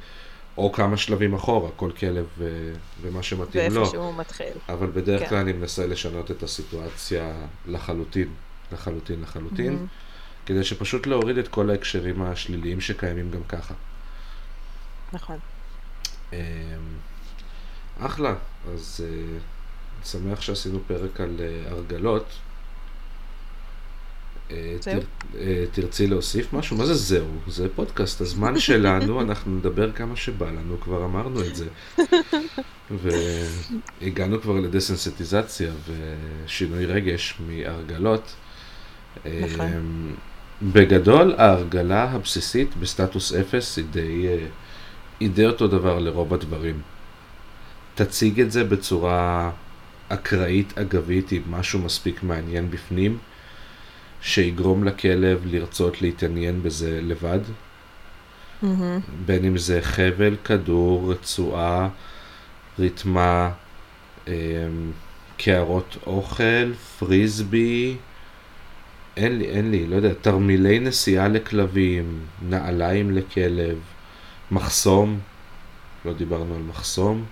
[0.59, 2.72] או כמה שלבים אחורה, כל כלב ו...
[3.03, 3.80] ומה שמתאים לו.
[3.80, 4.53] ואיפה שהוא מתחיל.
[4.68, 5.28] אבל בדרך כן.
[5.28, 7.33] כלל אני מנסה לשנות את הסיטואציה
[7.66, 8.28] לחלוטין,
[8.72, 9.72] לחלוטין, לחלוטין.
[9.72, 10.01] Mm-hmm.
[10.47, 13.74] כדי שפשוט להוריד את כל ההקשרים השליליים שקיימים גם ככה.
[15.12, 15.38] נכון.
[16.32, 16.38] אמ,
[18.01, 18.34] אחלה,
[18.74, 19.32] אז אני
[20.03, 22.26] אה, שמח שעשינו פרק על אה, הרגלות.
[24.51, 25.01] אה, זהו?
[25.72, 26.76] תרצי להוסיף משהו?
[26.76, 27.26] מה זה זהו?
[27.49, 31.66] זה פודקאסט, הזמן שלנו, אנחנו נדבר כמה שבא לנו, כבר אמרנו את זה.
[34.01, 38.34] והגענו כבר לדסנסיטיזציה ושינוי רגש מהרגלות.
[39.24, 40.14] נכון.
[40.63, 44.47] בגדול, ההרגלה הבסיסית בסטטוס אפס היא די, אה,
[45.21, 46.81] היא די אותו דבר לרוב הדברים.
[47.95, 49.51] תציג את זה בצורה
[50.09, 53.19] אקראית אגבית עם משהו מספיק מעניין בפנים,
[54.21, 57.41] שיגרום לכלב לרצות להתעניין בזה לבד.
[58.63, 58.67] Mm-hmm.
[59.27, 61.89] בין אם זה חבל, כדור, רצועה,
[62.79, 63.51] ריתמה,
[64.29, 64.33] אמ,
[65.37, 67.97] קערות אוכל, פריסבי,
[69.17, 73.79] אין לי, אין לי, לא יודע, תרמילי נסיעה לכלבים, נעליים לכלב,
[74.51, 75.19] מחסום,
[76.05, 77.25] לא דיברנו על מחסום.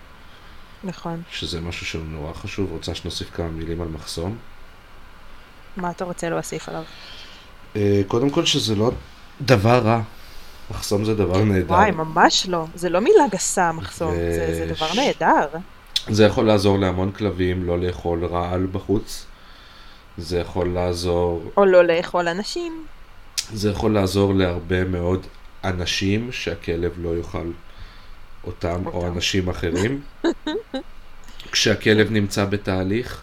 [0.85, 1.23] נכון.
[1.31, 4.37] שזה משהו שהוא נורא חשוב, רוצה שנוסיף כמה מילים על מחסום?
[5.77, 6.83] מה אתה רוצה להוסיף עליו?
[7.75, 8.91] Uh, קודם כל שזה לא
[9.41, 10.03] דבר רע.
[10.71, 11.75] מחסום זה דבר נהדר.
[11.75, 12.67] וואי, ממש לא.
[12.75, 14.13] זה לא מילה גסה, מחסום.
[14.13, 14.15] ו...
[14.15, 15.59] זה, זה דבר נהדר.
[16.09, 19.27] זה יכול לעזור להמון כלבים לא לאכול רעל בחוץ.
[20.21, 21.51] זה יכול לעזור...
[21.57, 22.87] או לא לאכול אנשים.
[23.53, 25.27] זה יכול לעזור להרבה מאוד
[25.65, 27.39] אנשים שהכלב לא יאכל
[28.45, 28.87] אותם, אותם.
[28.87, 30.01] או אנשים אחרים.
[31.53, 33.23] כשהכלב נמצא בתהליך,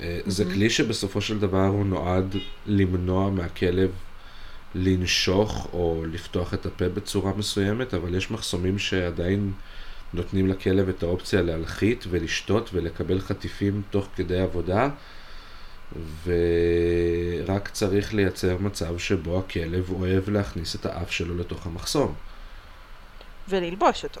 [0.00, 2.36] אה, זה כלי שבסופו של דבר הוא נועד
[2.66, 3.90] למנוע מהכלב
[4.74, 9.52] לנשוך או לפתוח את הפה בצורה מסוימת, אבל יש מחסומים שעדיין
[10.14, 14.88] נותנים לכלב את האופציה להלחית ולשתות ולקבל חטיפים תוך כדי עבודה.
[16.24, 22.14] ורק צריך לייצר מצב שבו הכלב אוהב להכניס את האף שלו לתוך המחסום.
[23.48, 24.20] וללבוש אותו.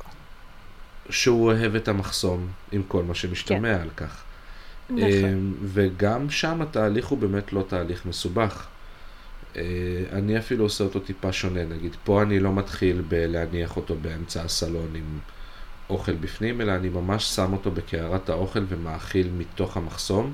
[1.10, 3.82] שהוא אוהב את המחסום עם כל מה שמשתמע כן.
[3.82, 4.22] על כך.
[4.90, 5.02] נכון.
[5.02, 8.66] אמ, וגם שם התהליך הוא באמת לא תהליך מסובך.
[9.56, 9.62] אה,
[10.12, 14.94] אני אפילו עושה אותו טיפה שונה, נגיד פה אני לא מתחיל בלהניח אותו באמצע הסלון
[14.94, 15.18] עם
[15.90, 20.32] אוכל בפנים, אלא אני ממש שם אותו בקערת האוכל ומאכיל מתוך המחסום.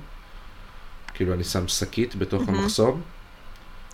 [1.14, 2.58] כאילו אני שם שקית בתוך מהמם.
[2.58, 3.00] המחסום,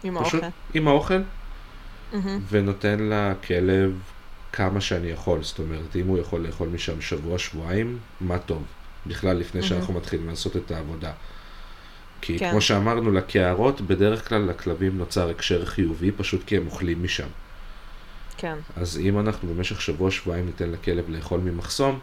[0.03, 0.57] עם פשוט האוכל.
[0.75, 1.21] עם האוכל,
[2.13, 2.41] מהמם.
[2.49, 3.99] ונותן לכלב
[4.53, 5.43] כמה שאני יכול.
[5.43, 8.63] זאת אומרת, אם הוא יכול לאכול משם שבוע, שבועיים, מה טוב.
[9.07, 9.69] בכלל, לפני מהמם.
[9.69, 11.13] שאנחנו מתחילים לעשות את העבודה.
[12.21, 12.51] כי כן.
[12.51, 17.29] כמו שאמרנו, לקערות, בדרך כלל לכלבים נוצר הקשר חיובי, פשוט כי הם אוכלים משם.
[18.37, 18.57] כן.
[18.77, 21.99] אז אם אנחנו במשך שבוע, שבועיים ניתן לכלב לאכול ממחסום,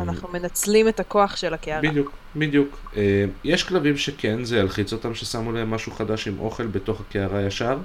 [0.00, 1.90] אנחנו מנצלים את הכוח של הקערה.
[1.90, 2.78] בדיוק, בדיוק.
[2.96, 7.42] אה, יש כלבים שכן, זה ילחיץ אותם ששמו להם משהו חדש עם אוכל בתוך הקערה
[7.42, 7.78] ישר,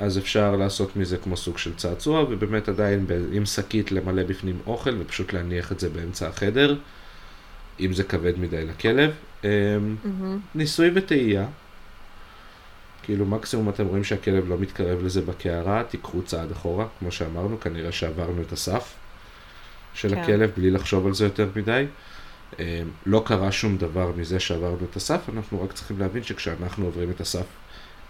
[0.00, 4.94] אז אפשר לעשות מזה כמו סוג של צעצוע, ובאמת עדיין עם שקית למלא בפנים אוכל
[4.98, 6.76] ופשוט להניח את זה באמצע החדר,
[7.80, 9.10] אם זה כבד מדי לכלב.
[9.42, 10.38] מהמם.
[10.54, 11.46] ניסוי וטעייה.
[13.02, 17.92] כאילו מקסימום אתם רואים שהכלב לא מתקרב לזה בקערה, תיקחו צעד אחורה, כמו שאמרנו, כנראה
[17.92, 18.94] שעברנו את הסף
[19.94, 20.20] של כן.
[20.20, 21.86] הכלב בלי לחשוב על זה יותר מדי.
[22.60, 27.10] אה, לא קרה שום דבר מזה שעברנו את הסף, אנחנו רק צריכים להבין שכשאנחנו עוברים
[27.10, 27.46] את הסף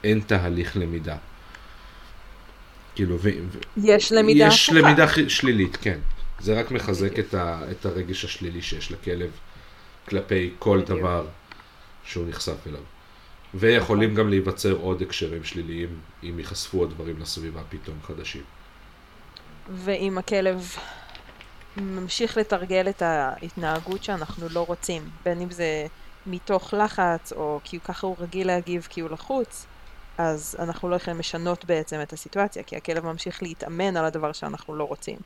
[0.04, 1.16] אין תהליך למידה.
[2.94, 3.28] כאילו, ו...
[3.76, 4.80] יש למידה יש הפוכה.
[4.80, 5.98] למידה שלילית, כן.
[6.40, 7.60] זה רק מחזק את, ה...
[7.70, 9.30] את הרגש השלילי שיש לכלב
[10.08, 10.98] כלפי כל בדיוק.
[10.98, 11.26] דבר
[12.04, 12.80] שהוא נחשף אליו.
[13.54, 15.88] ויכולים גם להיווצר עוד הקשרים שליליים
[16.22, 18.42] אם ייחשפו עוד דברים לסביבה פתאום חדשים.
[19.84, 20.76] ואם הכלב
[21.76, 25.86] ממשיך לתרגל את ההתנהגות שאנחנו לא רוצים, בין אם זה
[26.26, 29.66] מתוך לחץ, או כי ככה הוא רגיל להגיב כי הוא לחוץ,
[30.18, 34.74] אז אנחנו לא יכולים לשנות בעצם את הסיטואציה, כי הכלב ממשיך להתאמן על הדבר שאנחנו
[34.74, 35.18] לא רוצים.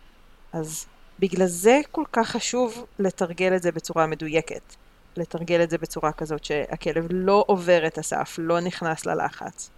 [0.52, 0.86] אז
[1.18, 4.76] בגלל זה כל כך חשוב לתרגל את זה בצורה מדויקת.
[5.16, 9.70] לתרגל את זה בצורה כזאת שהכלב לא עובר את הסף, לא נכנס ללחץ.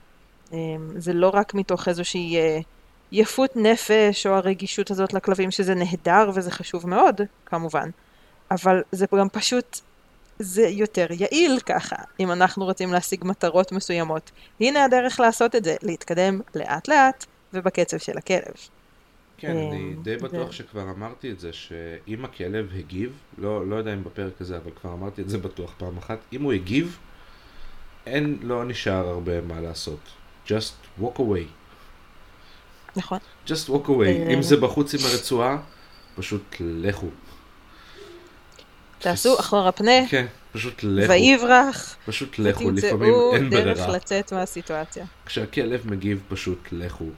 [0.53, 2.37] אמ, זה לא רק מתוך איזושהי
[3.13, 7.91] אה, יפות נפש או הרגישות הזאת לכלבים, שזה נהדר וזה חשוב מאוד, כמובן,
[8.51, 9.81] אבל זה גם פשוט,
[10.39, 14.31] זה יותר יעיל ככה, אם אנחנו רוצים להשיג מטרות מסוימות.
[14.61, 18.55] הנה הדרך לעשות את זה, להתקדם לאט לאט ובקצב של הכלב.
[19.39, 23.95] כן, אני אה, די בטוח שכבר אמרתי את זה, שאם הכלב הגיב, לא, לא יודע
[23.95, 26.99] אם בפרק הזה, אבל כבר אמרתי את זה בטוח פעם אחת, אם הוא הגיב,
[28.07, 30.01] אין, לא נשאר הרבה מה לעשות.
[30.47, 31.47] just walk away.
[32.97, 33.19] נכון?
[33.47, 34.07] just walk away.
[34.07, 34.35] אה.
[34.35, 35.59] אם זה בחוץ עם הרצועה,
[36.17, 37.07] פשוט לכו.
[38.99, 41.13] תעשו אחורה פנה, כן, פשוט לכו.
[41.13, 43.97] ויברח, פשוט לכו, לפעמים ותמצאו אין דרך ברירה.
[43.97, 45.05] לצאת מהסיטואציה.
[45.27, 47.09] כשהכלב מגיב, פשוט לכו.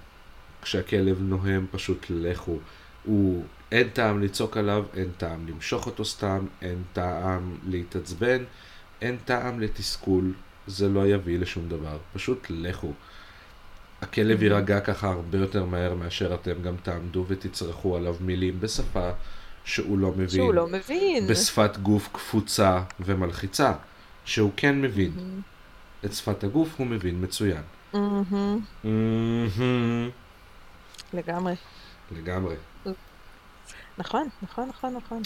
[0.62, 2.59] כשהכלב נוהם, פשוט לכו.
[3.05, 8.45] הוא, אין טעם לצעוק עליו, אין טעם למשוך אותו סתם, אין טעם להתעצבן,
[9.01, 10.33] אין טעם לתסכול,
[10.66, 11.99] זה לא יביא לשום דבר.
[12.12, 12.93] פשוט לכו.
[14.03, 19.11] הכלב יירגע ככה הרבה יותר מהר מאשר אתם גם תעמדו ותצרחו עליו מילים בשפה
[19.65, 20.29] שהוא לא מבין.
[20.29, 21.27] שהוא לא מבין.
[21.27, 23.73] בשפת גוף קפוצה ומלחיצה,
[24.25, 25.41] שהוא כן מבין.
[26.05, 27.63] את שפת הגוף הוא מבין מצוין.
[27.93, 30.11] מהמם, מהמם.
[31.13, 31.55] לגמרי.
[32.13, 32.55] לגמרי.
[33.99, 35.23] נכון, נכון, נכון, נכון.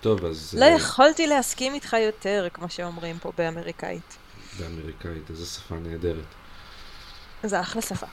[0.00, 0.54] טוב, אז...
[0.58, 4.16] לא אה, יכולתי להסכים איתך יותר, כמו שאומרים פה באמריקאית.
[4.58, 6.24] באמריקאית, איזו שפה נהדרת.
[7.42, 8.06] זה אחלה שפה.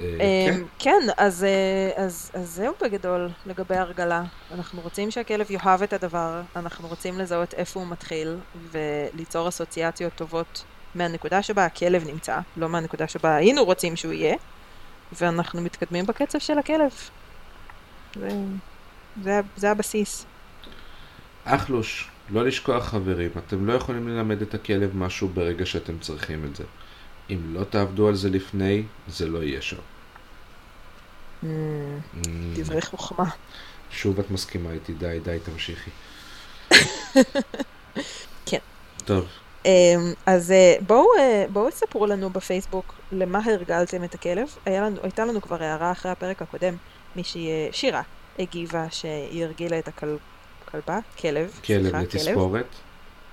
[0.00, 4.22] אה, אמ, כן, כן, אז, אה, אז, אז זהו בגדול לגבי הרגלה.
[4.54, 8.36] אנחנו רוצים שהכלב יאהב את הדבר, אנחנו רוצים לזהות איפה הוא מתחיל,
[8.70, 14.36] וליצור אסוציאציות טובות מהנקודה שבה הכלב נמצא, לא מהנקודה שבה היינו רוצים שהוא יהיה,
[15.12, 16.90] ואנחנו מתקדמים בקצב של הכלב.
[18.20, 18.28] זה,
[19.22, 20.26] זה, זה הבסיס.
[21.44, 26.56] אחלוש, לא לשכוח חברים, אתם לא יכולים ללמד את הכלב משהו ברגע שאתם צריכים את
[26.56, 26.64] זה.
[27.30, 29.76] אם לא תעבדו על זה לפני, זה לא יהיה שם.
[31.42, 33.30] Mm, Mm, דברי חוכמה.
[33.90, 35.90] שוב את מסכימה איתי, די, די, תמשיכי.
[38.46, 38.58] כן.
[39.04, 39.26] טוב,
[39.66, 44.48] אמ, אז אה, בואו, אה, בואו ספרו לנו בפייסבוק למה הרגלתם את הכלב.
[44.66, 46.74] לנו, הייתה לנו כבר הערה אחרי הפרק הקודם,
[47.16, 48.02] מישהי, אה, שירה,
[48.38, 52.66] הגיבה שהיא הרגילה את הכלבה, כלב, כלב סליחה, לתספורת.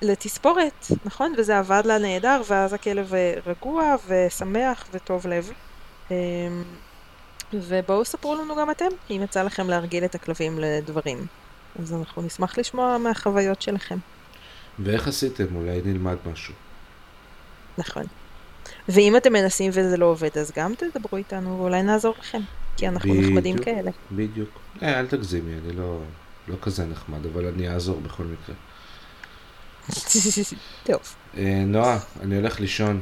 [0.03, 1.33] לתספורת, נכון?
[1.37, 3.13] וזה עבד לה נהדר, ואז הכלב
[3.45, 5.51] רגוע ושמח וטוב לב.
[6.11, 6.15] אמ,
[7.53, 11.25] ובואו ספרו לנו גם אתם, אם יצא לכם להרגיל את הכלבים לדברים.
[11.79, 13.97] אז אנחנו נשמח לשמוע מהחוויות שלכם.
[14.79, 15.55] ואיך עשיתם?
[15.55, 16.53] אולי נלמד משהו.
[17.77, 18.03] נכון.
[18.89, 22.41] ואם אתם מנסים וזה לא עובד, אז גם תדברו איתנו ואולי נעזור לכם.
[22.77, 23.25] כי אנחנו בדיוק.
[23.25, 23.91] נחמדים כאלה.
[24.11, 24.49] בדיוק.
[24.81, 25.99] אה, אל תגזימי, אני לא,
[26.47, 28.55] לא כזה נחמד, אבל אני אעזור בכל מקרה.
[30.83, 30.99] טוב.
[31.37, 33.01] אה, נועה, אני הולך לישון.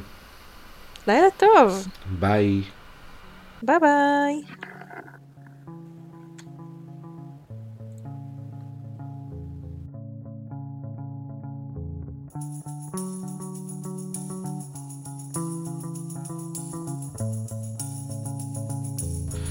[1.06, 1.88] לילה טוב.
[2.18, 2.62] ביי.
[3.62, 4.42] ביי ביי.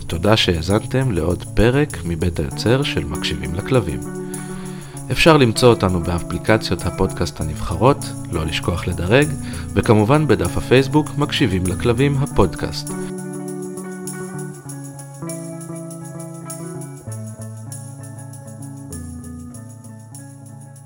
[0.08, 4.00] תודה שהאזנתם לעוד פרק מבית היוצר של מקשיבים לכלבים.
[5.12, 9.28] אפשר למצוא אותנו באפליקציות הפודקאסט הנבחרות, לא לשכוח לדרג,
[9.74, 12.90] וכמובן בדף הפייסבוק מקשיבים לכלבים הפודקאסט.